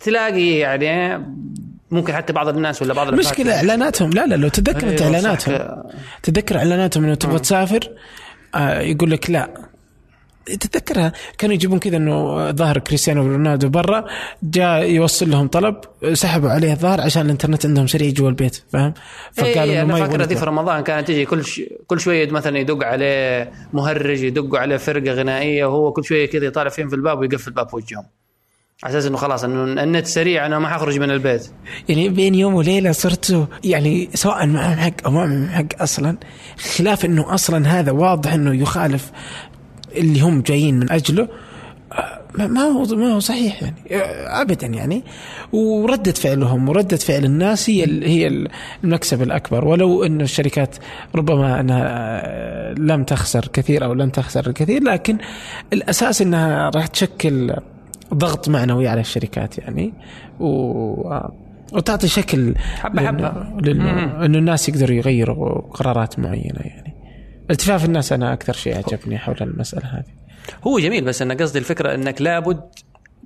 [0.00, 1.24] تلاقي يعني
[1.90, 5.58] ممكن حتى بعض الناس ولا بعض المشكلة إعلاناتهم لا لا لو تذكر انت أيوة، إعلاناتهم
[5.58, 5.74] صح.
[6.22, 7.90] تذكر إعلاناتهم إنه تبغى تسافر
[8.54, 9.50] آه يقول لك لا
[10.46, 14.04] تتذكرها؟ كانوا يجيبون كذا إنه ظهر كريستيانو رونالدو برا
[14.42, 15.76] جاء يوصل لهم طلب
[16.12, 18.94] سحبوا عليه الظهر عشان الإنترنت عندهم سريع جوا البيت فاهم؟
[19.38, 21.60] إيه إنه أنا ما فاكر دي في رمضان كانت تجي كل ش...
[21.86, 26.70] كل شوية مثلا يدق عليه مهرج يدق عليه فرقة غنائية وهو كل شوية كذا يطالع
[26.70, 28.04] فيهم في الباب ويقفل الباب في وجههم.
[28.84, 31.50] على أساس إنه خلاص إنه النت سريع أنا ما حخرج من البيت.
[31.88, 36.16] يعني بين يوم وليلة صرت يعني سواء معهم حق أو ما معهم حق أصلا
[36.76, 39.12] خلاف إنه أصلا هذا واضح إنه يخالف
[39.96, 41.28] اللي هم جايين من أجله
[41.92, 45.04] آه، ما هو ما هو صحيح يعني آه، ابدا يعني.
[45.52, 48.46] وردة فعلهم وردة فعل الناس هي هي
[48.84, 49.64] المكسب الأكبر.
[49.64, 50.76] ولو انه الشركات
[51.14, 55.18] ربما أنها آه، لم تخسر كثير أو لن تخسر الكثير لكن
[55.72, 57.56] الأساس إنها راح تشكل
[58.14, 59.92] ضغط معنوي على الشركات يعني.
[60.40, 61.24] و
[61.72, 63.02] وتعطي شكل حبة.
[63.60, 66.93] لأنه إنه الناس يقدروا يغيروا قرارات معينة يعني.
[67.50, 70.24] التفاف الناس أنا أكثر شيء عجبني حول المسألة هذه.
[70.66, 72.60] هو جميل بس أنا قصدي الفكرة إنك لابد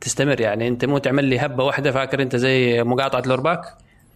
[0.01, 0.41] تستمر.
[0.41, 3.61] يعني أنت مو تعمل لي هبة واحدة فاكر أنت زي مقاطعة لورباك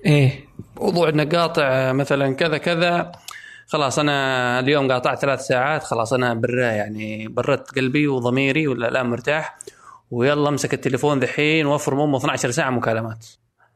[0.06, 0.44] إيه.
[0.80, 3.12] موضوع إنك قاطع مثلا كذا كذا
[3.66, 9.06] خلاص أنا اليوم قاطعت ثلاث ساعات خلاص أنا برا يعني بردت قلبي وضميري ولا الآن
[9.06, 9.58] مرتاح.
[10.10, 13.26] ويلا أمسك التليفون ذحين وفر امه 12 ساعة مكالمات.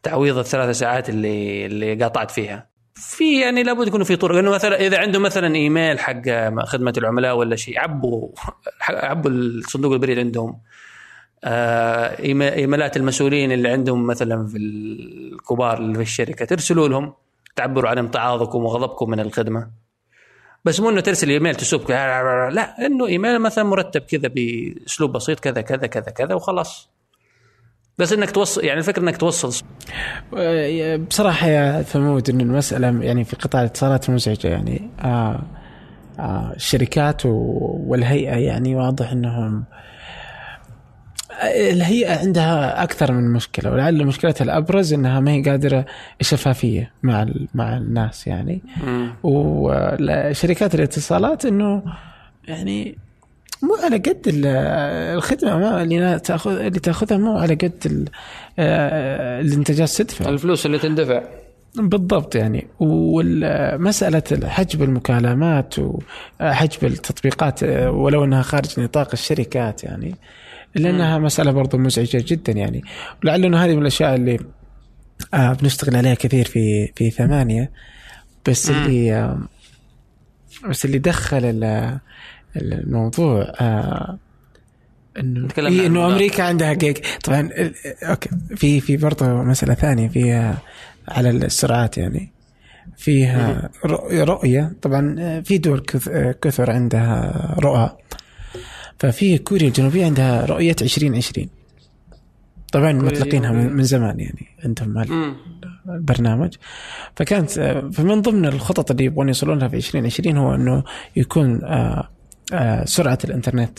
[0.03, 2.67] تعويض الثلاث ساعات اللي اللي قاطعت فيها.
[2.97, 4.35] في يعني لابد يكون في طرق.
[4.35, 6.23] لأنه مثلا إذا عنده مثلا إيميل حق
[6.65, 8.29] خدمة العملاء ولا شيء عبوا
[8.89, 10.61] عبوا الصندوق البريد عندهم.
[11.45, 12.23] آه،
[12.55, 17.15] إيميلات المسؤولين اللي عندهم مثلا في الكبار اللي في الشركة ترسلوا لهم
[17.57, 19.71] تعبروا عن امتعاضكم وغضبكم من الخدمة.
[20.65, 25.61] بس مو إنه ترسل إيميل تسب لا إنه إيميل مثلا مرتب كذا بأسلوب بسيط كذا
[25.61, 26.96] كذا كذا كذا وخلاص.
[27.99, 29.65] بس إنك توصل يعني الفكرة إنك توصل.
[31.09, 34.91] بصراحة يا ثمود أن المسألة يعني في قطاع الاتصالات مزعجة يعني.
[35.01, 35.43] آه
[36.19, 39.65] آه الشركات و- والهيئة يعني واضح أنهم
[41.43, 45.87] آه، الهيئة عندها أكثر من مشكلة ولعل مشكلتها الأبرز أنها ما هي قادرة
[46.21, 48.63] الشفافية مع مع الناس يعني.
[49.23, 51.83] وشركات الاتصالات أنه
[52.49, 52.99] يعني
[53.63, 54.47] مو على قد ال-
[55.17, 58.09] الخدمة ما اللي تاخذ اللي تأخذها مو على قد
[58.59, 61.23] آه، اللي انت جالس تدفع الفلوس اللي تندفع.
[61.75, 62.67] بالضبط يعني.
[62.81, 70.15] ومسألة حجب المكالمات وحجب التطبيقات ولو أنها خارج نطاق الشركات يعني.
[70.77, 72.83] إلا أنها مسألة برضو مزعجة جدا يعني.
[73.25, 74.39] ولعل أنه هذه من الأشياء اللي
[75.35, 77.71] آه بنشتغل عليها كثير في في ثمانية.
[78.49, 79.39] بس اللي آه
[80.69, 81.45] بس اللي دخل
[82.57, 84.19] الموضوع آه
[85.19, 86.07] إنه نتكلم إيه إنه.
[86.07, 88.29] أمريكا عندها جيج طبعا ال- أوكي.
[88.57, 90.59] في في برضه مسألة ثانية فيها
[91.09, 92.33] على السرعات يعني.
[92.97, 94.73] فيها رؤ- رؤية.
[94.83, 97.97] طبعا في دول كث- كثر عندها رؤى.
[98.99, 101.49] ففي كوريا الجنوبية عندها رؤية 2020
[102.73, 104.47] طبعا مطلقينها من زمان يعني.
[104.65, 105.05] عندهم.
[105.89, 106.55] البرنامج.
[107.17, 107.51] فكانت
[107.95, 110.85] فمن ضمن الخطط اللي يبغون يوصلون لها في 2020 هو إنه
[111.17, 112.09] يكون آه، آه،
[112.85, 113.79] سرعة الإنترنت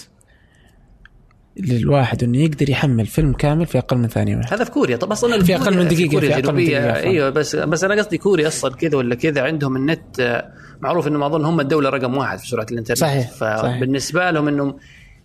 [1.58, 5.12] للواحد إنه يقدر يحمل فيلم كامل في أقل من ثانية واحدة هذا في كوريا طب
[5.12, 7.04] أصلا في أقل من دقيقة، كوريا في أقل من عفواً.
[7.04, 10.52] أيوه بس بس أنا قصدي كوريا أصلا كذا ولا كذا عندهم النت آه،
[10.82, 13.78] معروف انهم أظن هم الدولة رقم واحد في سرعة الإنترنت صحيح، صحيح.
[13.78, 14.78] فبالنسبه لهم إنهم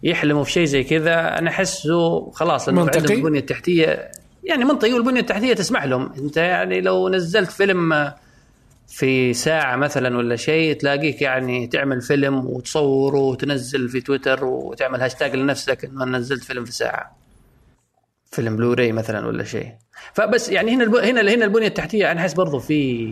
[0.02, 2.80] يحلموا في شيء زي كذا أنا أحسه خلاص لأنه.
[2.80, 4.10] عندهم البنية التحتية
[4.44, 8.12] يعني منطقي والبنية التحتية تسمح لهم أنت يعني لو نزلت فيلم
[8.92, 15.36] في ساعة مثلا ولا شيء تلاقيك يعني تعمل فيلم وتصوره وتنزل في تويتر وتعمل هاشتاج
[15.36, 17.16] لنفسك إنه نزلت فيلم في ساعة.
[18.30, 19.72] فيلم بلوراي مثلا ولا شيء.
[20.14, 20.94] فبس يعني هنا الب...
[20.94, 23.04] هنا هنا البنية التحتية أنا أحس برضو في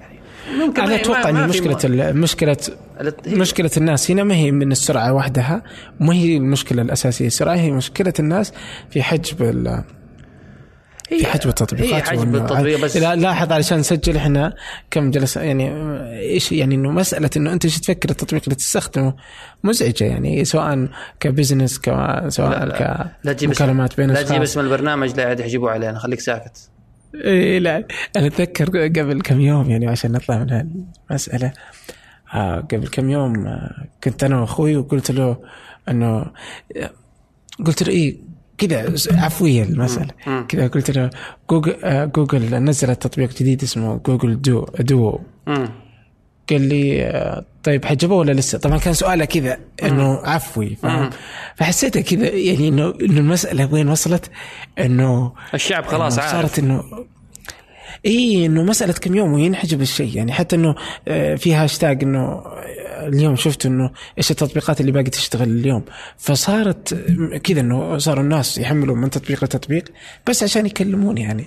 [0.00, 0.20] يعني
[0.58, 2.20] ممكن أنا أتوقع إن مشكلة م...
[2.20, 2.56] مشكلة
[3.26, 5.62] مشكلة الناس هنا ما هي من السرعة وحدها
[6.00, 8.52] ما هي المشكلة الأساسية السرعة هي مشكلة الناس
[8.90, 9.84] في حجب ال...
[11.08, 14.54] في حجب التطبيقات هي حجب التطبيق بس لاحظ علشان نسجل إحنا
[14.90, 15.70] كم جلس يعني
[16.20, 19.14] إيش يعني إنه مسألة إنه أنت إيش تفكر التطبيق اللي تستخدمه؟
[19.64, 20.88] مزعجة يعني سواء
[21.20, 21.80] كبزنس
[22.28, 22.68] سواء
[23.32, 26.70] كمكالمات بين لا تجيب اسم البرنامج لا عاد يحجبوا علينا خليك ساكت.
[27.14, 27.84] إيه لا
[28.16, 30.68] أنا أتذكر قبل كم يوم يعني عشان نطلع من
[31.10, 31.52] المساله
[32.34, 35.36] آه قبل كم يوم آه كنت أنا وأخوي وقلت له
[35.88, 36.26] إنه
[37.66, 38.27] قلت له إيه
[38.58, 40.10] كذا عفويه المساله
[40.48, 41.10] كذا قلت له
[41.50, 45.18] جوجل آه جوجل نزلت تطبيق جديد اسمه Google Duo Duo
[46.50, 51.10] قال لي آه طيب حجبوه ولا لسه؟ طبعا كان سؤاله كذا إنه عفوي فاهم؟
[51.56, 54.30] فحسيت كذا يعني إنه إنه المسألة وين وصلت؟
[54.78, 56.30] إنه الشعب خلاص عارف.
[56.32, 56.84] صارت إنه
[58.06, 60.16] اي إنه مساله كم يوم وينحجب الشيء.
[60.16, 60.74] يعني حتى إنه
[61.36, 62.42] في هاشتاج إنه
[62.98, 65.84] اليوم شفت إنه إيش التطبيقات اللي باقي تشتغل اليوم.
[66.16, 66.94] فصارت
[67.44, 69.84] كذا إنه صاروا الناس يحملوا من تطبيق لتطبيق
[70.28, 71.44] بس عشان يكلمون يعني.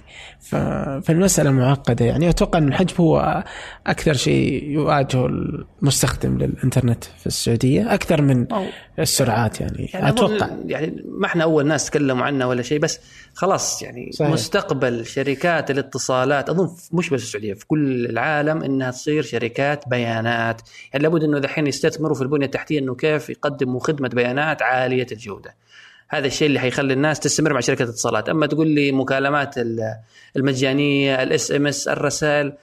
[1.01, 2.29] فالمسألة معقدة يعني.
[2.29, 3.43] أتوقع إن الحجب هو
[3.87, 8.47] أكثر شيء يواجهه المستخدم للإنترنت في السعودية أكثر من
[9.01, 10.49] السرعات يعني, يعني أتوقع.
[10.65, 12.99] يعني ما إحنا أول ناس تكلموا عنه ولا شيء بس
[13.33, 14.31] خلاص يعني صحيح.
[14.31, 20.61] مستقبل شركات الاتصالات أظن مش بس السعودية في كل العالم إنها تصير شركات بيانات.
[20.93, 25.55] يعني لابد إنه دحين يستثمروا في البنية التحتية إنه كيف يقدموا خدمة بيانات عالية الجودة.
[26.09, 28.29] هذا الشيء اللي حيخلي الناس تستمر مع شركة الاتصالات.
[28.29, 29.55] أما تقول لي مكالمات
[30.35, 32.53] المجانية ال SMS الرسائل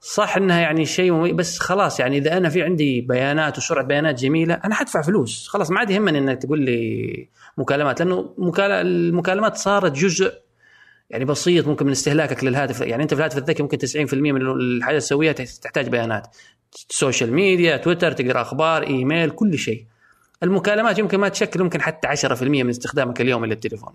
[0.00, 4.54] صح إنها يعني شيء بس خلاص يعني إذا أنا في عندي بيانات وسرعه بيانات جميلة
[4.54, 5.48] أنا حدفع فلوس.
[5.48, 10.32] خلاص ما عاد يهمني إنك تقول لي مكالمات لأنه المكالمات صارت جزء
[11.10, 12.80] يعني بسيط ممكن من استهلاكك للهاتف.
[12.80, 16.26] يعني أنت في الهاتف الذكي ممكن 90% من الحاجات تسويها تحتاج بيانات.
[16.88, 19.86] social media Twitter تقرأ أخبار إيميل كل شيء.
[20.42, 23.92] المكالمات يمكن ما تشكل ممكن حتى 10% من استخدامك اليومي للتليفون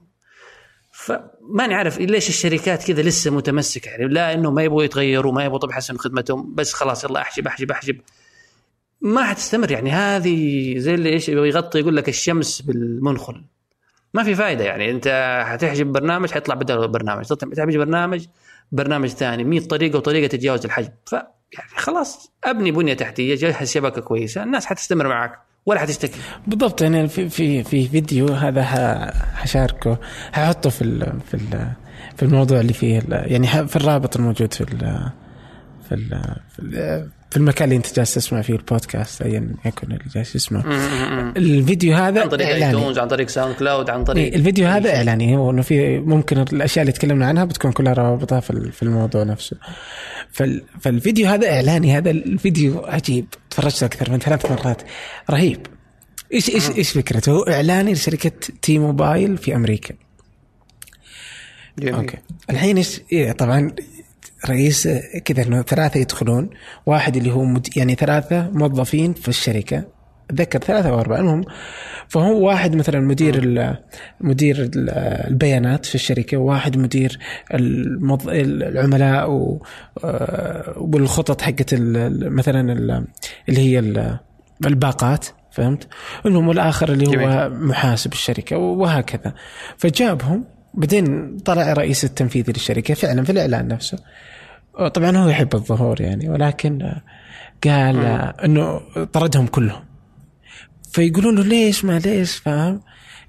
[0.96, 5.60] فما نعرف ليش الشركات كذا لسه متمسكة يعني لا انه ما يبغوا يتغيروا ما يبغوا
[5.60, 7.98] طب يحسنوا خدمتهم بس خلاص يلا أحجب أحجب أحجب.
[9.02, 13.44] ما حتستمر يعني هذه زي اللي إيش يغطي يقول لك الشمس بالمنخل.
[14.14, 15.08] ما في فائده يعني أنت
[15.48, 18.26] حتحجب برنامج حيطلع بدل برنامج تحجب برنامج
[18.72, 24.02] برنامج ثاني 100 طريقة وطريقة تتجاوز الحجب ف يعني خلاص أبني بنية تحتية جهز شبكة
[24.02, 25.40] كويسة الناس حتستمر معك.
[25.66, 28.64] ولا حتشتكي بالضبط يعني في في في فيديو هذا
[29.36, 29.98] حشاركه
[30.34, 31.72] ححطه في ال في ال
[32.16, 35.10] في الموضوع اللي فيه يعني في الرابط الموجود في ال
[35.90, 36.62] في ال في,
[37.36, 40.64] في المكان اللي انت جالس تسمع فيه البودكاست ايا يكن اللي جالس تسمع
[41.38, 45.38] الفيديو هذا عن طريق iTunes عن طريق SoundCloud عن طريق الفيديو هذا إعلاني.
[45.38, 49.58] هو إنه في ممكن الأشياء اللي تكلمنا عنها بتكون كلها روابطها في الموضوع نفسه.
[50.80, 51.98] فالفيديو هذا إعلاني.
[51.98, 53.26] هذا الفيديو عجيب.
[53.50, 54.82] تفرجت أكثر من ثلاث مرات.
[55.30, 55.68] رهيب.
[56.34, 59.96] إيش إيش إيش فكرته؟ هو إعلاني لشركة T-Mobile في أمريكا.
[61.80, 61.94] جميل.
[61.94, 62.18] أوكي.
[62.50, 63.72] الحين إيش إيه طبعا
[64.50, 64.88] رئيس
[65.26, 66.50] كذا إنه ثلاثة يدخلون
[66.86, 67.78] واحد اللي هو مد...
[67.78, 69.84] يعني ثلاثة موظفين في الشركة
[70.30, 71.44] أتذكر ثلاثة أو أربعة المهم
[72.08, 73.76] فهو واحد مثلا مدير
[74.22, 74.72] مدير
[75.28, 77.20] البيانات في الشركة وواحد مدير
[77.54, 78.30] المض...
[78.30, 79.62] العملاء و...
[80.78, 81.74] والخطط حقت
[82.22, 82.72] مثلا
[83.50, 83.80] اللي هي
[84.66, 85.88] الباقات فهمت؟
[86.26, 87.50] المهم والاخر اللي هو جميل.
[87.68, 89.34] محاسب الشركة وهكذا
[89.78, 93.98] فجابهم بعدين طلع رئيس التنفيذي للشركة فعلا في الإعلان نفسه
[94.94, 96.92] طبعا هو يحب الظهور يعني ولكن
[97.64, 98.06] قال
[98.46, 98.82] إنه
[99.14, 99.84] طردهم كلهم.
[100.92, 102.82] فيقولون له ليش ما ليش فاهم؟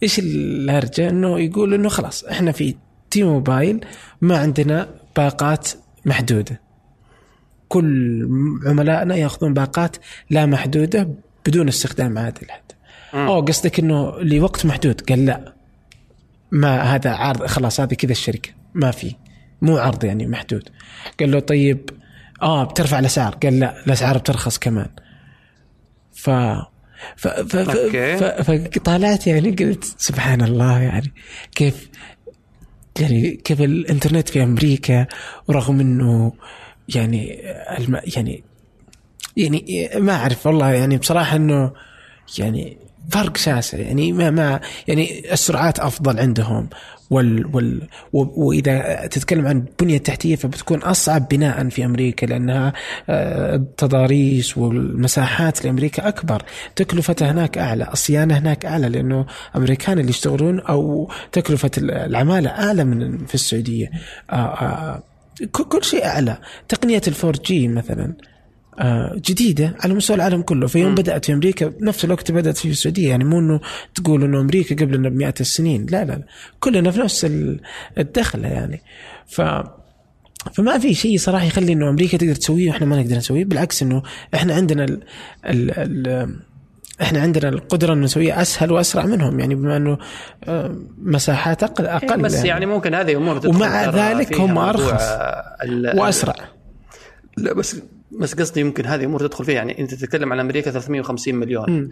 [0.03, 2.77] إيش الهرجة؟ إنه يقول إنه خلاص إحنا في
[3.11, 3.85] تي موبايل
[4.21, 5.69] ما عندنا باقات
[6.05, 6.61] محدودة.
[7.69, 8.29] كل
[8.67, 9.97] عملائنا يأخذون باقات
[10.31, 11.09] لا محدودة
[11.47, 12.75] بدون استخدام عادل حتى
[13.15, 15.53] أو قصدك إنه لوقت محدود؟ قال لا.
[16.51, 19.15] ما هذا عرض خلاص هذه كذا الشركة ما في.
[19.63, 20.69] مو عرض يعني محدود.
[21.21, 21.91] قال له طيب
[22.43, 23.35] آه بترفع الأسعار.
[23.35, 24.89] قال لا الأسعار بترخص كمان.
[26.13, 26.31] ف
[27.17, 31.13] ف ف ف فطالعت يعني قلت سبحان الله يعني
[31.55, 31.89] كيف
[33.01, 35.07] يعني كيف الإنترنت في أمريكا
[35.49, 36.33] ورغم إنه
[36.89, 37.41] يعني
[37.79, 38.45] الم يعني
[39.37, 41.73] يعني ما أعرف والله يعني بصراحة إنه
[42.39, 42.79] يعني
[43.11, 46.69] فرق شاسع يعني ما ما يعني السرعات أفضل عندهم.
[47.11, 52.73] وال وال وإذا تتكلم عن البنيه التحتيه فبتكون أصعب بناء في أمريكا لأنها
[53.09, 56.43] آه، التضاريس والمساحات لأمريكا أكبر،
[56.77, 63.27] تكلفتها هناك أعلى، الصيانة هناك أعلى لأنه أمريكان اللي يشتغلون أو تكلفة العمالة أعلى من
[63.27, 63.91] في السعودية.
[64.31, 65.03] آه، آه،
[65.53, 66.39] كل شيء أعلى،
[66.69, 68.15] تقنية الفور جي مثلا.
[69.15, 70.67] جديدة على مستوى العالم كله.
[70.67, 73.09] في يوم بدأت في أمريكا بنفس الوقت بدأت في السعودية.
[73.09, 73.61] يعني مو إنه
[73.95, 75.87] تقول إنه أمريكا قبلنا بمئات السنين.
[75.91, 76.23] لا لا, لا.
[76.61, 77.61] كلنا في نفس ال-
[77.99, 78.83] الدخلة يعني.
[79.27, 79.43] ف
[80.55, 83.45] فما في شيء صراحة يخلي إنه أمريكا تقدر تسويه وإحنا ما نقدر نسويه.
[83.45, 84.03] بالعكس إنه
[84.35, 85.03] إحنا عندنا ال
[85.47, 86.37] ال ال
[87.03, 89.41] إحنا عندنا القدرة إنه نسويه أسهل وأسرع منهم.
[89.41, 89.99] يعني بما إنه
[90.45, 92.67] آه، مساحات أقل أقل بس يعني.
[92.67, 94.73] ممكن هذه أمور ومع ذلك هم آه،
[95.63, 96.35] ال- وأسرع.
[97.37, 97.77] لا بس
[98.11, 99.55] بس قصدي يمكن هذه أمور تدخل فيها.
[99.55, 101.71] يعني أنت تتكلم عن أمريكا 350 مليون.
[101.71, 101.91] مم.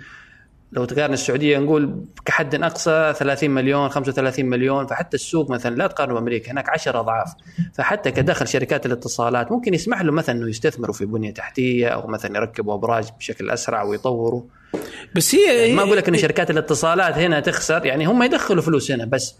[0.72, 4.86] لو تقارن السعودية نقول كحد أقصى 30 مليون 35 مليون.
[4.86, 7.32] فحتى السوق مثلا لا تقارنه بأمريكا هناك 10 أضعاف.
[7.74, 12.36] فحتى كدخل شركات الاتصالات ممكن يسمح له مثلا إنه يستثمروا في بنية تحتية أو مثلا
[12.36, 14.42] يركبوا أبراج بشكل أسرع ويطوروا.
[15.16, 17.86] بس هي ما أقول لك انه شركات الاتصالات هنا تخسر.
[17.86, 19.34] يعني هم يدخلوا فلوس هنا بس.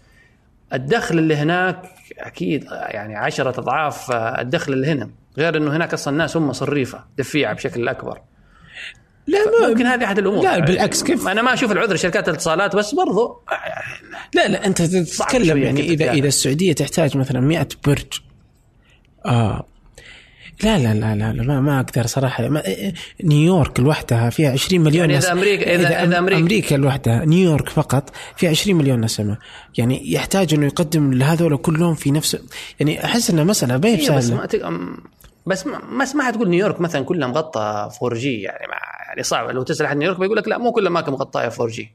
[0.73, 1.81] الدخل اللي هناك
[2.19, 7.53] أكيد يعني عشرة أضعاف الدخل اللي هنا غير إنه هناك أصلا الناس هم صريفة دفيعة
[7.53, 8.21] بشكل أكبر.
[9.27, 10.43] لا ما ممكن هذه أحد الأمور.
[10.43, 13.41] لا بالعكس كيف؟ أنا ما أشوف العذر شركات الاتصالات بس برضو
[14.33, 16.11] لا لا أنت تتكلم يعني إذا.
[16.11, 18.21] إذا السعودية تحتاج مثلا 100 برج
[19.25, 19.67] آه
[20.63, 22.47] لا لا لا لا, لا ما, ما أقدر صراحة.
[22.49, 22.63] ما
[23.23, 27.25] نيويورك لوحدها فيها 20 مليون يعني نس- إذا أمريكا- إذا- إذا أم- أمريكا- أمريكا لوحدها
[27.25, 29.37] نيويورك فقط فيها 20 مليون نسمه
[29.77, 32.37] يعني يحتاج إنه يقدم لهذول كلهم في نفس
[32.79, 34.99] يعني أحس إنها مسألة ما هي إيه بس بسهله ما تق- أم-
[35.45, 38.41] بس ما بس ما حتقول نيويورك مثلا كلها مغطى 4G.
[38.41, 38.73] يعني ما
[39.07, 39.49] يعني صعب.
[39.49, 41.91] لو تسأل احد نيويورك بيقول لك لا مو كل اماكن مغطاة 4G.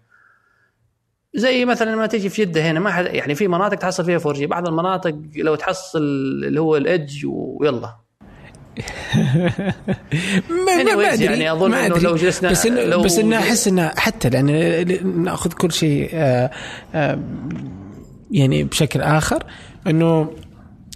[1.34, 4.46] زي مثلا لما تيجي في جده هنا ما حد يعني في مناطق تحصل فيها 4G.
[4.46, 7.96] بعض المناطق لو تحصل اللي هو ال EDGE ويلا.
[10.50, 12.00] ما, ما, ما أدري يعني أظن ما أدري.
[12.00, 16.50] لو جلسنا- بس إنه لو بس إنه أحس إنه حتى لأن نأخذ كل شيء آه،
[16.94, 17.18] آه،
[18.30, 19.44] يعني بشكل آخر
[19.86, 20.30] إنه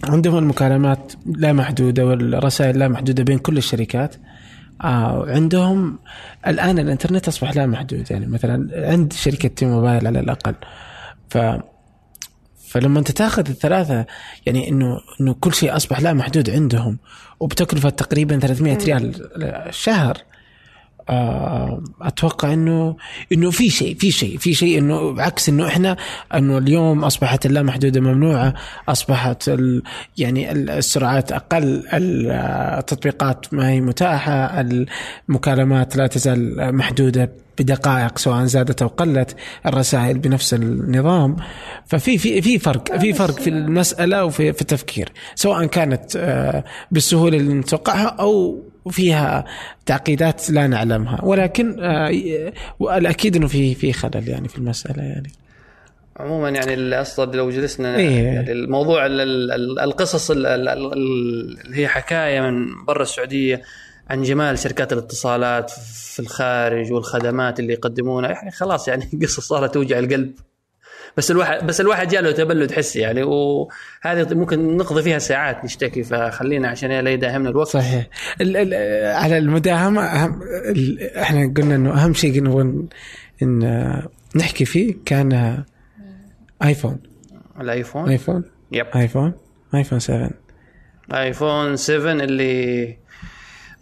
[0.04, 4.16] عندهم المكالمات لا محدودة والرسائل لا محدودة بين كل الشركات.
[4.84, 5.98] آه عندهم
[6.46, 10.54] الآن الإنترنت أصبح لا محدود يعني مثلا عند شركة تي موبايل على الأقل.
[11.30, 11.38] ف
[12.68, 14.06] فلما انت تاخذ الثلاثة
[14.46, 16.98] يعني انه إنه كل شيء أصبح لا محدود عندهم.
[17.40, 19.29] وبتكلفة تقريبا 300 ريال
[19.68, 20.18] الشهر
[22.01, 22.97] أتوقع انه
[23.33, 25.97] إنه في شيء في شيء في شيء إنه عكس إنه إحنا
[26.35, 28.55] إنه اليوم أصبحت اللامحدوده ممنوعة
[28.88, 29.83] أصبحت ال
[30.19, 38.88] يعني السرعات أقل التطبيقات ما هي متاحة المكالمات لا تزال محدودة بدقائق سواء زادت أو
[38.88, 39.37] قلت
[39.67, 41.37] الرسائل بنفس النظام.
[41.87, 47.37] ففي في في فرق في فرق في المسألة وفي في التفكير سواء كانت آه، بالسهولة
[47.37, 49.44] اللي نتوقعها أو فيها
[49.87, 55.33] تعقيدات لا نعلمها ولكن آه، والأكيد إنه في في خلل يعني في المسألة يعني.
[56.16, 58.25] عموما يعني أصلا لو جلسنا إيه.
[58.25, 60.92] يعني الموضوع ال- ال- ال- القصص ال- ال- ال-
[61.64, 63.62] اللي هي حكاية من برا السعودية
[64.11, 65.70] عن جمال شركات الاتصالات
[66.14, 68.31] في الخارج والخدمات اللي يقدمونها.
[68.31, 70.33] يعني خلاص يعني قصة صارت توجع القلب.
[71.16, 76.68] بس الواحد بس الواحد جاله تبلد حسي يعني وهذه ممكن نقضي فيها ساعات نشتكي فخلينا
[76.68, 77.68] عشان لا يداهمنا الوقت.
[77.68, 78.07] صحيح.
[78.40, 78.74] ال ال
[79.14, 80.40] على المداهمة أهم
[81.16, 82.87] إحنا قلنا إنه أهم شيء نبغى
[83.42, 84.03] ان
[84.37, 85.62] نحكي فيه كان
[86.64, 86.98] iPhone.
[87.61, 88.87] ال iPhone iPhone؟ Yep.
[88.96, 89.33] iPhone.
[89.74, 90.31] iPhone 7
[91.14, 92.96] iPhone 7 اللي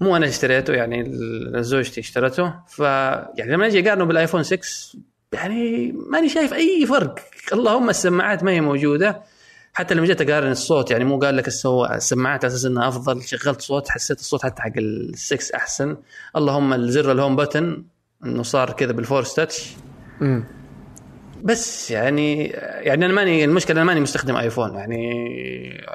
[0.01, 1.11] مو أنا اشتريته يعني
[1.63, 2.55] زوجتي اشترته.
[2.69, 2.79] ف
[3.39, 4.59] يعني لما أجي اقارنه بال iPhone 6
[5.33, 7.19] يعني ماني شايف أي فرق.
[7.53, 9.23] اللهم السماعات ما هي موجودة.
[9.75, 13.61] حتى لما جيت أقارن الصوت يعني مو قال لك السماعات على أساس انها أفضل شغلت
[13.61, 15.97] صوت حسيت الصوت حتى حق ال6 أحسن.
[16.37, 17.85] اللهم الزر ال home button
[18.25, 19.77] إنه صار كذا بال Force Touch
[21.43, 24.75] بس يعني يعني أنا ماني المشكلة أنا ماني مستخدم iPhone.
[24.75, 25.87] يعني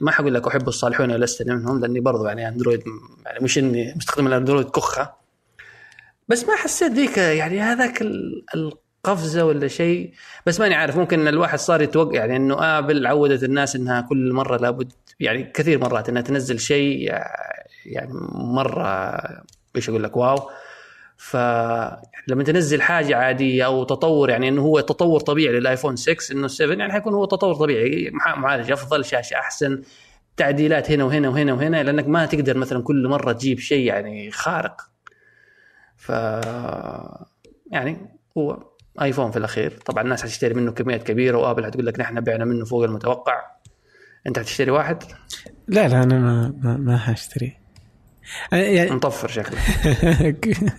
[0.00, 2.82] ما حقول لك أحب الصالحون ولست منهم لأني برضو يعني Android
[3.26, 5.21] يعني مش إني مستخدم ال Android كخة.
[6.28, 10.12] بس ما حسيت ذيك يعني هذاك ال- القفزة ولا شيء.
[10.46, 14.56] بس ماني عارف ممكن الواحد صار يتوقع يعني إنه آبل عودت الناس إنها كل مرة
[14.56, 17.12] لابد يعني كثير مرات إنها تنزل شيء
[17.86, 19.18] يعني مرة
[19.76, 20.50] إيش أقول لك واو.
[21.16, 21.36] ف
[22.28, 26.74] لما تنزل حاجة عادية أو تطور يعني إنه هو تطور طبيعي للآيفون 6 إنه 7
[26.76, 28.10] يعني حيكون هو تطور طبيعي.
[28.12, 29.82] مع- معالج أفضل شاشة أحسن
[30.36, 34.91] تعديلات هنا وهنا وهنا وهنا لأنك ما تقدر مثلا كل مرة تجيب شيء يعني خارق.
[36.02, 36.08] ف
[37.70, 37.96] يعني
[38.38, 38.62] هو
[39.02, 39.78] آيفون في الأخير.
[39.86, 43.42] طبعا الناس حتشتري منه كميات كبيرة وآبل حتقول لك نحن بعنا منه فوق المتوقع.
[44.26, 45.02] أنت حتشتري واحد؟
[45.68, 47.56] لا لا أنا ما ما, ما حاشتري
[48.52, 49.58] يعني مطفر شكله.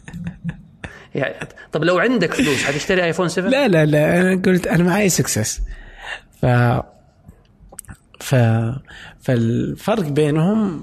[1.15, 5.09] يعني طب لو عندك فلوس حتشتري آيفون 7 لا لا لا أنا قلت أنا معي
[5.09, 5.61] سكسس
[6.41, 6.45] ف
[8.19, 8.35] ف
[9.21, 10.81] فالفرق بينهم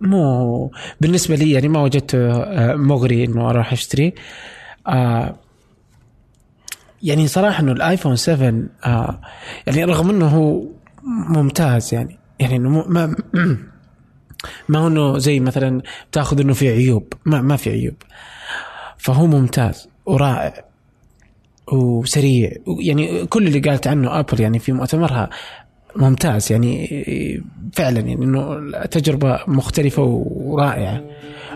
[0.00, 4.14] مو بالنسبة لي يعني ما وجدته آه، مغري إنه أروح أشتري.
[4.86, 5.34] آه
[7.02, 9.20] يعني صراحة إنه الآيفون 7 آه
[9.66, 10.62] يعني رغم إنه هو
[11.28, 13.16] ممتاز يعني يعني إنه ما
[14.68, 15.82] ما هو إنه زي مثلا
[16.12, 17.94] تأخذ إنه في عيوب ما ما في عيوب.
[18.98, 20.64] فهو ممتاز ورائع
[21.72, 25.30] وسريع يعني كل اللي قالت عنه آبل يعني في مؤتمرها
[25.96, 26.86] ممتاز يعني
[27.72, 31.04] فعلا يعني إنه تجربة مختلفة ورائعة.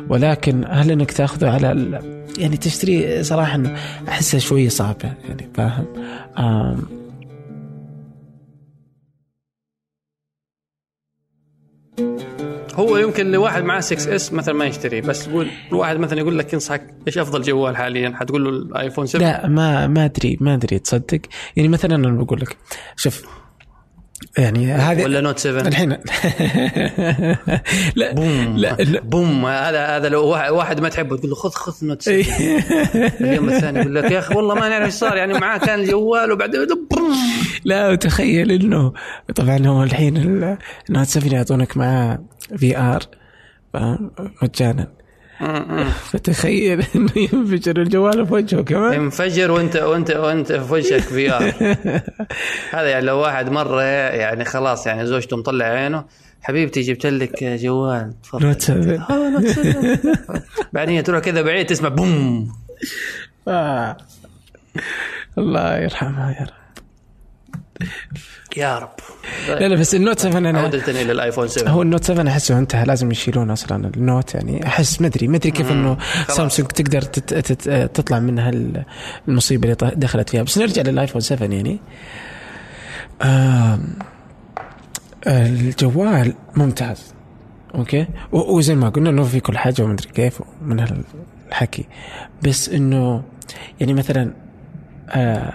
[0.09, 2.01] ولكن هل إنك تأخذه على
[2.39, 3.63] يعني تشتري صراحة
[4.09, 5.87] احسها شوية صعبه يعني فاهم؟
[12.75, 16.53] هو يمكن لواحد معاه 6 اس مثلا ما يشتري بس يقول الواحد مثلا يقول لك
[16.53, 20.79] ينصحك إيش أفضل جوال حاليا؟ حتقول له الايفون 7 لا ما ما ادري ما أدري
[20.79, 21.21] تصدق؟
[21.57, 22.57] يعني مثلا أنا بقول لك
[22.97, 23.27] شوف
[24.39, 25.91] يعني هذه ولا Note 7 الحين.
[27.97, 28.57] لا بوم.
[28.57, 29.01] لا لا.
[29.01, 29.47] بوم.
[29.47, 32.15] هذا هذا لو واحد- ما تحبه تقول له خذ خذ Note 7
[33.21, 36.33] اليوم الثاني يقول لك يا أخي والله ما نعرف إيش صار يعني معاه كان الجوال
[36.33, 36.67] وبعدين.
[37.65, 38.93] لا وتخيل إنه
[39.35, 40.59] طبعا هو الحين ال-
[40.89, 42.19] ال Note 7 يعطونك معاه
[42.57, 43.03] VR
[44.43, 44.89] مجانا.
[46.11, 48.93] فتخيل إنه ينفجر الجوال في وجهه كمان.
[48.93, 51.43] انفجر وانت وانت وانت في وجهك VR
[52.75, 56.05] هذا يعني لو واحد مرة يعني خلاص يعني زوجته مطلع عينه
[56.43, 58.47] حبيبتي جبت لك جوال تفضل.
[58.47, 59.99] نوت 7 آه، Note 7.
[60.73, 62.53] بعدين تروح كذا بعيد تسمع بوم.
[63.49, 63.97] آه.
[65.39, 66.64] الله يرحمها يا رب.
[68.57, 68.91] يا رب.
[69.49, 72.05] لا لا بس ال Note 7 أنا عودة إلى ال iPhone 7 هو ال Note
[72.05, 75.71] 7 أحسه انتهى لازم يشيلون أصلا ال Note يعني أحس ما ادري ما أدري كيف
[75.73, 75.97] إنه
[76.29, 78.85] سامسونج تقدر تت تت تطلع منها ال-
[79.29, 80.43] المصيبة اللي دخلت فيها.
[80.43, 81.81] بس نرجع لل iPhone 7 يعني.
[85.27, 87.15] الجوال ممتاز.
[87.75, 91.85] Okay؟ وزي ما قلنا إنه في كل حاجة وما أدري كيف من هالحكي.
[92.43, 93.23] بس إنه
[93.81, 94.35] يعني مثلا
[95.09, 95.53] آه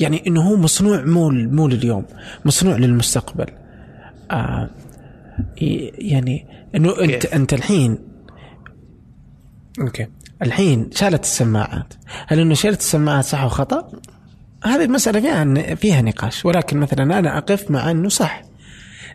[0.00, 2.04] يعني إنه هو مصنوع مو مو لليوم
[2.44, 3.46] مصنوع للمستقبل.
[4.30, 4.70] آه
[5.98, 7.98] يعني إنه أنت؟ أنت الحين
[9.80, 10.06] okay.
[10.42, 11.94] الحين شالت السماعات.
[12.26, 13.92] هل إنه شالت السماعات صح ولا خطا؟
[14.64, 16.44] هذه المسألة فيها فيها نقاش.
[16.44, 18.42] ولكن مثلا أنا أقف مع إنه صح.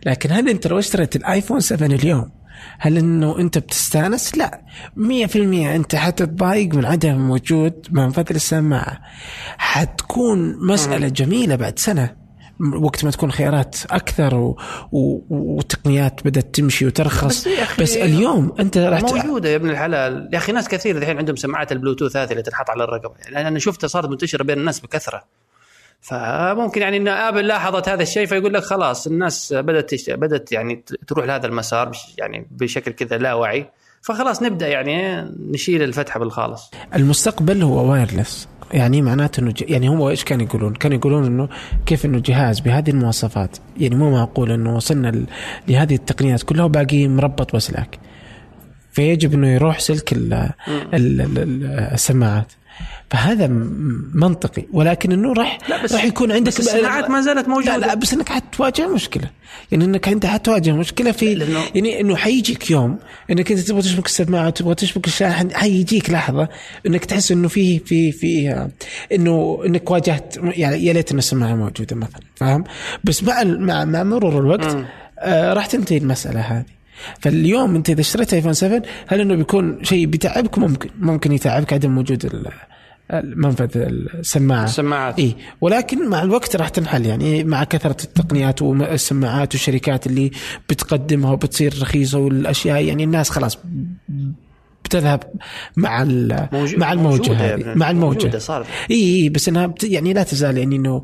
[0.06, 2.30] لكن هل أنت لو اشتريت الآيفون 7 اليوم
[2.78, 4.60] هل إنه أنت بتستأنس؟ لا.
[4.96, 9.00] 100% أنت حتتضايق من عدم وجود منفذ السماعه.
[9.58, 12.24] حتكون مسألة جميلة بعد سنة.
[12.74, 14.58] وقت ما تكون خيارات أكثر و...
[14.92, 15.24] و...
[15.30, 17.48] وتقنيات بدأت تمشي وترخص.
[17.48, 20.28] بس بس اليوم أنت راح موجودة يا ابن الحلال.
[20.32, 23.58] يا أخي ناس كثير الحين عندهم سماعات البلوتوث هذه اللي تنحط على الرقبه يعني أنا
[23.58, 25.24] شفتها صارت منتشرة بين الناس بكثرة.
[26.08, 30.10] فممكن يعني إن Apple لاحظت هذا الشيء فيقول لك خلاص الناس بدأت.
[30.10, 31.92] بدأت يعني تروح لهذا المسار.
[32.18, 33.66] يعني بشكل كذا لا وعي
[34.02, 40.10] فخلاص نبدأ يعني نشيل الفتحة بالخالص المستقبل هو wireless يعني معناته إنه ج- يعني هو
[40.10, 41.48] إيش كانوا يقولون؟ كانوا يقولون إنه
[41.86, 45.26] كيف إنه جهاز بهذه المواصفات يعني مو معقول إنه وصلنا ل-
[45.68, 47.98] لهذه التقنيات كلها وباقي مربط وسلاك
[48.92, 50.32] فيجب إنه يروح سلك ال
[50.94, 52.52] ال ال السماعات
[53.10, 53.46] فهذا
[54.14, 54.64] منطقي.
[54.72, 55.58] ولكن إنه راح
[55.92, 57.76] راح يكون عندك بس السماعات ما زالت موجودة.
[57.76, 59.30] لا, لا بس إنك حتواجه مشكلة.
[59.72, 62.98] يعني إنك انت حتواجه مشكلة في لأنه- يعني إنه حيجيك يوم
[63.30, 66.48] إنك أنت تبغى تشبك السماعه وتبغى تشبك الشاحن حيجيك لحظة
[66.86, 68.66] إنك تحس إنه في في في
[69.12, 72.64] إنه إنك واجهت يعني يا ليت ان السماعة موجودة مثلا فاهم؟
[73.04, 74.76] بس مع مع مع مرور الوقت
[75.18, 76.64] آه راح تنتهي المسألة هذه.
[77.20, 81.98] فاليوم انت اذا اشتريت ايفون 7 هل انه بيكون شيء بيتعبك؟ ممكن ممكن يتعبك عدم
[81.98, 82.48] وجود ال-
[83.10, 84.64] المنفذ السماعة.
[84.64, 85.18] السماعات.
[85.18, 85.34] إي.
[85.60, 87.06] ولكن مع الوقت راح تنحل.
[87.06, 90.30] يعني مع كثرة التقنيات والسماعات والشركات اللي
[90.68, 93.58] بتقدمها وبتصير رخيصة والأشياء يعني الناس خلاص
[94.84, 95.22] بتذهب
[95.76, 96.04] مع
[96.76, 97.74] مع الموجة هذه.
[97.74, 98.38] مع الموجة.
[98.38, 98.66] صارت.
[98.90, 101.02] إي إي بس إنها بت يعني لا تزال يعني إنه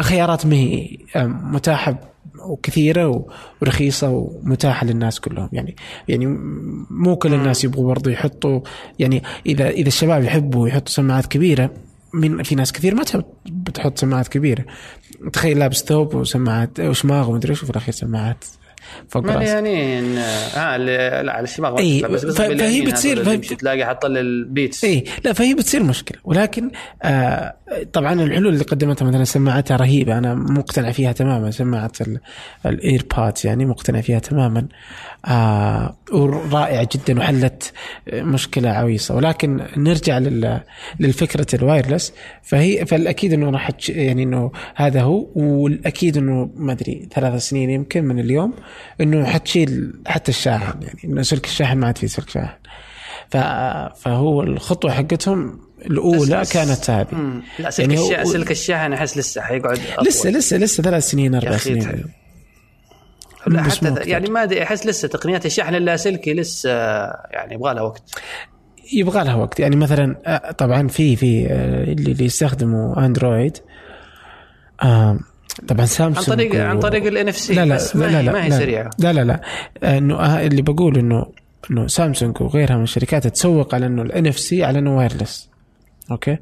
[0.00, 0.88] خيارات ما هي
[1.26, 2.09] متاحة
[2.44, 3.26] وكثيرة
[3.62, 5.48] ورخيصة ومتاحة للناس كلهم.
[5.52, 5.76] يعني
[6.08, 6.26] يعني
[6.90, 8.60] مو كل الناس يبغوا برضو يحطوا
[8.98, 11.70] يعني اذا إذا الشباب يحبوا يحطوا سماعات كبيرة
[12.14, 14.64] من في ناس كثير ما تحب بتحط سماعات كبيرة.
[15.32, 18.44] تخيل لابس ثوب وسماعات وشماغ ومدري إيش وفي الأخير سماعات
[19.08, 19.36] فوق راسك.
[19.38, 24.84] مليانين آه لا على الشماغ تطلع، بس قصدي فهي بتصير- فهي- تلاقي حاط له البيتس
[24.84, 26.18] إي لا فهي بتصير مشكلة.
[26.24, 26.70] ولكن
[27.02, 27.54] آه
[27.92, 31.92] طبعا الحلول اللي قدمتها مثلا سماعتها رهيبة أنا مقتنع فيها تماما سماعة
[32.66, 34.68] ال AirPods يعني مقتنع فيها تماما.
[35.26, 37.72] آه ورائعة جدا وحلت
[38.12, 39.14] مشكلة عويصة.
[39.14, 40.60] ولكن نرجع لل
[41.00, 42.12] للفكرة ال wireless.
[42.42, 48.04] فهي فالأكيد إنه راح يعني إنه هذا هو والأكيد إنه ما أدري ثلاث سنين يمكن
[48.04, 48.54] من اليوم
[49.00, 52.56] إنه حتشيل حتى الشاحن يعني إنه سلك الشاحن ما عاد في سلك شاحن.
[53.96, 57.06] فهو الخطوة حقتهم الأولى بس- كانت هذه.
[57.12, 57.42] مم.
[57.58, 58.20] لا سلك, يعني الشا...
[58.22, 60.08] هو- سلك الشاحن أحس لسه حيقعد أطول.
[60.08, 62.04] لسه لسه لسه ثلاث سنين أربع سنين.
[63.46, 64.10] لا بس مو حتى.
[64.10, 66.70] يعني ما أدري أحس لسه تقنيات الشحن اللاسلكي لسه
[67.30, 68.02] يعني يبغى لها وقت.
[68.92, 69.60] يبغى لها وقت.
[69.60, 73.56] يعني مثلا آه، طبعا في في آه، اللي يستخدموا أندرويد
[75.68, 78.44] طبعا عن سامسونج طريق و- عن طريق ال NFC لا لا لا لا لا ما
[78.44, 78.90] هي لا سريعة.
[78.98, 79.40] لا لا لا.
[79.82, 81.26] آه، انه اللي بقول انه
[81.70, 85.49] إنه سامسونج وغيرها من الشركات تسوق على إنه ال NFC على إنه wireless
[86.10, 86.36] okay.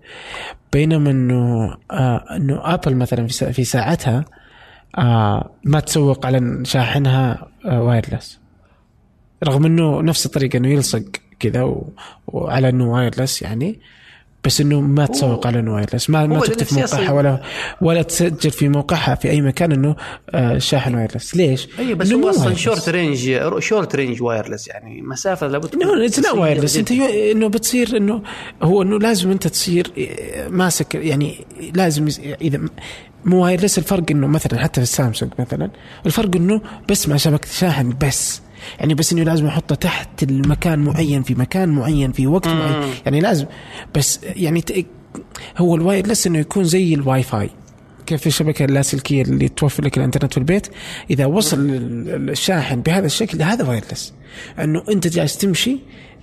[0.73, 4.25] بينما إنه آه إنه آبل مثلا في في ساعتها
[4.99, 8.41] آه ما تسوق على شاحنها آه wireless
[9.45, 11.03] رغم إنه نفس الطريقة إنه يلصق
[11.41, 11.75] كذا
[12.27, 13.81] وعلى إنه wireless يعني.
[14.45, 17.43] بس إنه ما تسوق على إنه wireless ما ما تكتب في موقعها ولا
[17.81, 19.97] ولا تسجل في موقعها في أي مكان إنه
[20.31, 22.55] آه شاحن wireless ليش؟ أي بس هو أصلا.
[22.55, 25.03] شورت رينج شورت رينج وايرلس يعني.
[25.03, 28.23] مسافة لابد إنه it's قصيرة wireless أنت إنه بتصير إنه
[28.63, 29.93] هو إنه لازم أنت تصير
[30.49, 32.09] ماسك يعني لازم
[32.43, 32.61] إذا
[33.25, 35.71] مو wireless الفرق إنه مثلا حتى في السامسونج مثلا
[36.07, 36.61] الفرق إنه
[36.91, 38.43] بس مع شبكة شاحن بس.
[38.79, 42.91] يعني بس إنه لازم احطه تحت المكان معين في مكان معين في وقت معين.
[43.05, 43.47] يعني لازم.
[43.95, 44.63] بس يعني
[45.59, 47.51] هو ال wireless إنه يكون زي الواي فاي
[48.07, 50.67] كيف الشبكة اللاسلكية اللي توفر لك الإنترنت في البيت؟
[51.11, 54.15] إذا وصل ال- الشاحن بهذا الشكل هذا wireless
[54.59, 55.79] إنه أنت جالس تمشي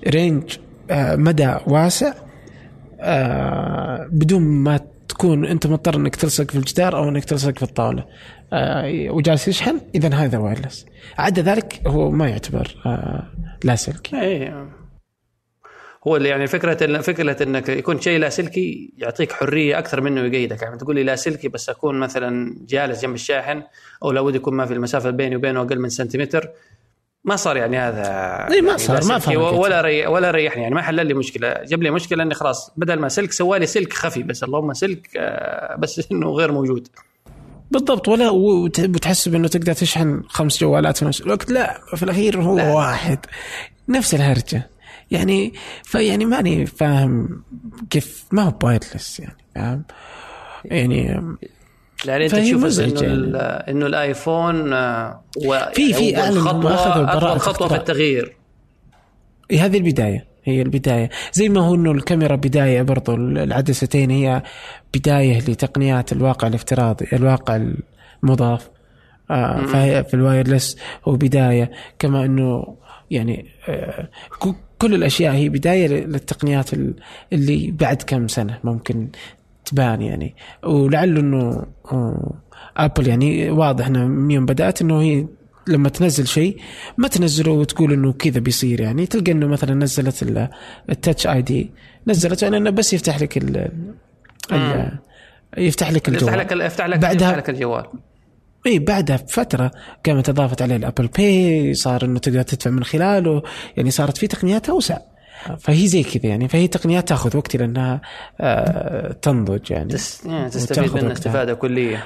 [0.07, 0.43] range
[0.91, 2.13] آه، مدى واسع
[2.99, 4.79] آه، بدون ما
[5.09, 8.05] تكون أنت مضطر إنك تلصق في الجدار أو إنك تلصق في الطاولة.
[9.09, 10.85] وجالس يشحن اذا هذا wireless
[11.17, 13.23] عدا ذلك هو ما يعتبر آه،
[13.63, 14.53] لاسلكي اي
[16.07, 20.61] هو اللي يعني فكرة فكرة إنك يكون شيء لاسلكي يعطيك حرية أكثر منه يقيدك.
[20.61, 23.63] يعني تقول لي لاسلكي بس أكون مثلا جالس جنب الشاحن
[24.03, 26.49] أو لابد يكون ما في المسافة بيني وبينه أقل من سنتيمتر.
[27.23, 28.03] ما صار يعني هذا
[28.51, 29.37] إي ما يعني صار، ما فرقت.
[29.37, 30.63] ولا ري ولا ريحني.
[30.63, 31.63] يعني ما حل لي مشكلة.
[31.63, 34.43] جاب لي مشكلة إني خلاص بدل ما سلك سوالي سلك خفي بس.
[34.43, 36.87] اللهم سلك آه، بس إنه غير موجود.
[37.71, 42.41] بالضبط ولا وت- وتحسب انه تقدر تشحن خمس جوالات في نفس الوقت لا في الأخير
[42.41, 42.73] هو لا.
[42.73, 43.19] واحد
[43.89, 44.69] نفس الهرجة
[45.11, 45.53] يعني
[45.83, 47.43] فيعني ماني فاهم
[47.89, 49.83] كيف ما هو وايرلس يعني فاهم
[50.65, 51.21] يعني
[52.05, 53.37] يعني أنت تشوف إنه يعني.
[53.71, 56.19] إنه الآيفون آه، و- في- في هم
[56.67, 57.75] أخذوا خطوه براءة اول خطوة في.
[57.75, 58.35] التغيير
[59.51, 61.09] هذه البداية هي البداية.
[61.33, 64.43] زي ما هو إنه الكاميرا بداية برضو العدستين هي
[64.95, 67.61] بداية لتقنيات الواقع الافتراضي الواقع
[68.23, 68.69] المضاف
[69.31, 70.77] آه فهي في ال wireless
[71.07, 71.71] هو بداية.
[71.99, 72.77] كما إنه
[73.11, 74.09] يعني آه
[74.79, 76.93] كل الأشياء هي بداية للتقنيات ال-
[77.33, 79.07] اللي بعد كم سنة ممكن
[79.65, 80.35] تبان يعني.
[80.63, 82.33] ولعله إنه آه،
[82.77, 85.25] آبل يعني واضح إنه من يوم بدأت إنه هي
[85.67, 86.57] لما تنزل شيء
[86.97, 89.05] ما تنزله وتقول إنه كذا بيصير يعني.
[89.05, 90.49] تلقى إنه مثلا نزلت ال-
[90.89, 91.71] ال Touch ID
[92.07, 93.69] نزلت لأنه بس يفتح لك ال
[94.51, 94.99] ال-
[95.57, 96.33] يفتح لك الجوال.
[96.33, 97.85] يفتح لك يفتح لك بعدها- يفتح لك الجوال.
[98.67, 99.71] إي بعدها بفترة
[100.05, 103.41] قامت أضافت عليه ال Apple Pay صار إنه تقدر تدفع من خلاله.
[103.77, 104.97] يعني صارت في تقنيات أوسع.
[105.59, 106.47] فهي زي كذا يعني.
[106.47, 108.01] فهي تقنيات تأخذ وقت لأنها
[108.41, 109.89] آه تنضج يعني.
[109.93, 110.25] تس...
[110.25, 111.13] يعني تستفيد وتأخذ منه وقتها.
[111.17, 112.03] استفادة كلية.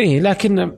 [0.00, 0.72] إي لكن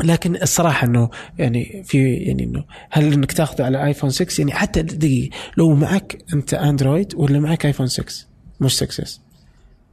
[0.00, 4.82] لكن الصراحة إنه يعني في يعني إنه هل إنك تاخذه على ايفون 6 يعني حتى
[4.82, 8.04] دقيقة لو معك أنت اندرويد ولا معك ايفون 6
[8.60, 9.20] مش 6S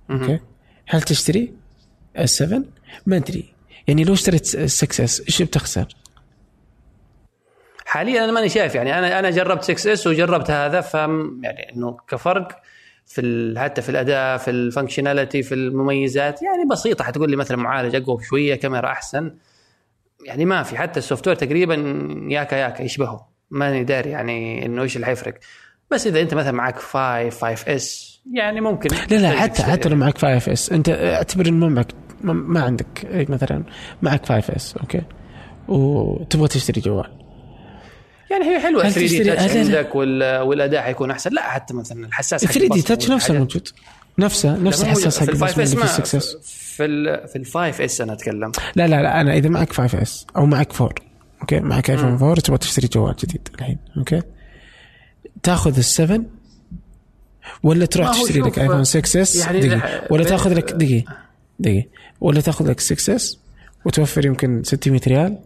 [0.09, 0.39] okay؟
[0.87, 1.53] هل تشتري
[2.15, 2.63] S7
[3.05, 3.53] ما أدري.
[3.87, 5.87] يعني لو اشتريت 6S إيش بتخسر؟
[7.85, 12.61] حاليا أنا ماني شايف يعني أنا أنا جربت 6S وجربت هذا فم يعني إنه كفرق
[13.05, 13.53] في.
[13.57, 16.41] حتى في الأداء في ال functionality في المميزات.
[16.41, 19.31] يعني بسيطة حتقول لي مثلا معالج أقوى شوية كاميرا أحسن.
[20.25, 21.75] يعني ما في حتى ال software تقريبا
[22.29, 25.33] ياكا ياكا يشبهه ماني داري يعني إنه إيش اللي حيفرق
[25.91, 29.63] بس إذا أنت مثلا معك 5 5S يعني ممكن لا لا حتى.
[29.63, 31.87] حتى لو معك 5S أنت اعتبر إنه ما معك
[32.21, 33.63] ما- عندك إيه مثلا
[34.01, 35.01] معك 5S okay
[35.67, 37.11] وتبغى تشتري جوال
[38.31, 39.57] يعني هي حلوة هل 3D Touch.
[39.57, 40.41] عندك وال...
[40.41, 43.33] والأداء حيكون أحسن لا حتى مثلا الحساس حق 3D Touch نفسه.
[43.33, 43.67] موجود
[44.19, 44.81] نفسه نفس.
[44.81, 48.51] الحساس حق في ال 5S في ما 6S في في ال 5S أنا أتكلم.
[48.75, 50.95] لا لا لا أنا إذا معك 5S أو معك 4
[51.41, 54.21] okay؟ معك ايفون 4 تبغى تشتري جوال جديد الحين okay؟
[55.43, 56.21] تاخذ ال7
[57.63, 60.01] ولا تروح تشتري لك ايفون 6S يعني دقيقة.
[60.09, 61.17] ولا تاخذ لك دقيقة
[61.59, 61.87] دقيقة.
[62.21, 63.39] ولا تاخذ لك 6S
[63.85, 65.37] وتوفر يمكن 600 ريال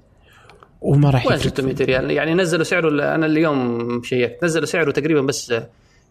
[0.81, 1.37] وما راح يفرق.
[1.37, 2.11] 600 ريال.
[2.11, 4.43] يعني نزلوا سعره أنا اليوم شيكت.
[4.43, 5.53] نزلوا سعره تقريبا بس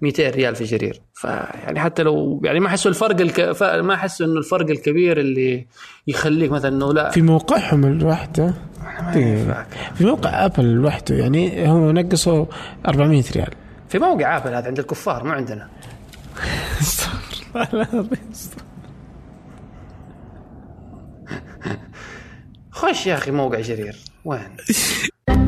[0.00, 1.00] 200 ريال في جرير.
[1.14, 3.62] فيعني حتى لو يعني ما احسوا الفرق الك...
[3.62, 5.66] ما احسوا إنه الفرق الكبير اللي
[6.06, 7.10] يخليك مثلا إنه لا.
[7.10, 8.54] في موقعهم الوحدة.
[9.10, 9.66] دقيقة.
[9.94, 12.46] في موقع ابل لوحده يعني هو نقصوا
[12.88, 13.50] 400 ريال.
[13.88, 15.68] في موقع ابل هذا عند الكفار مو عندنا.
[22.70, 23.96] خش يا أخي موقع جرير.
[24.24, 24.56] وين؟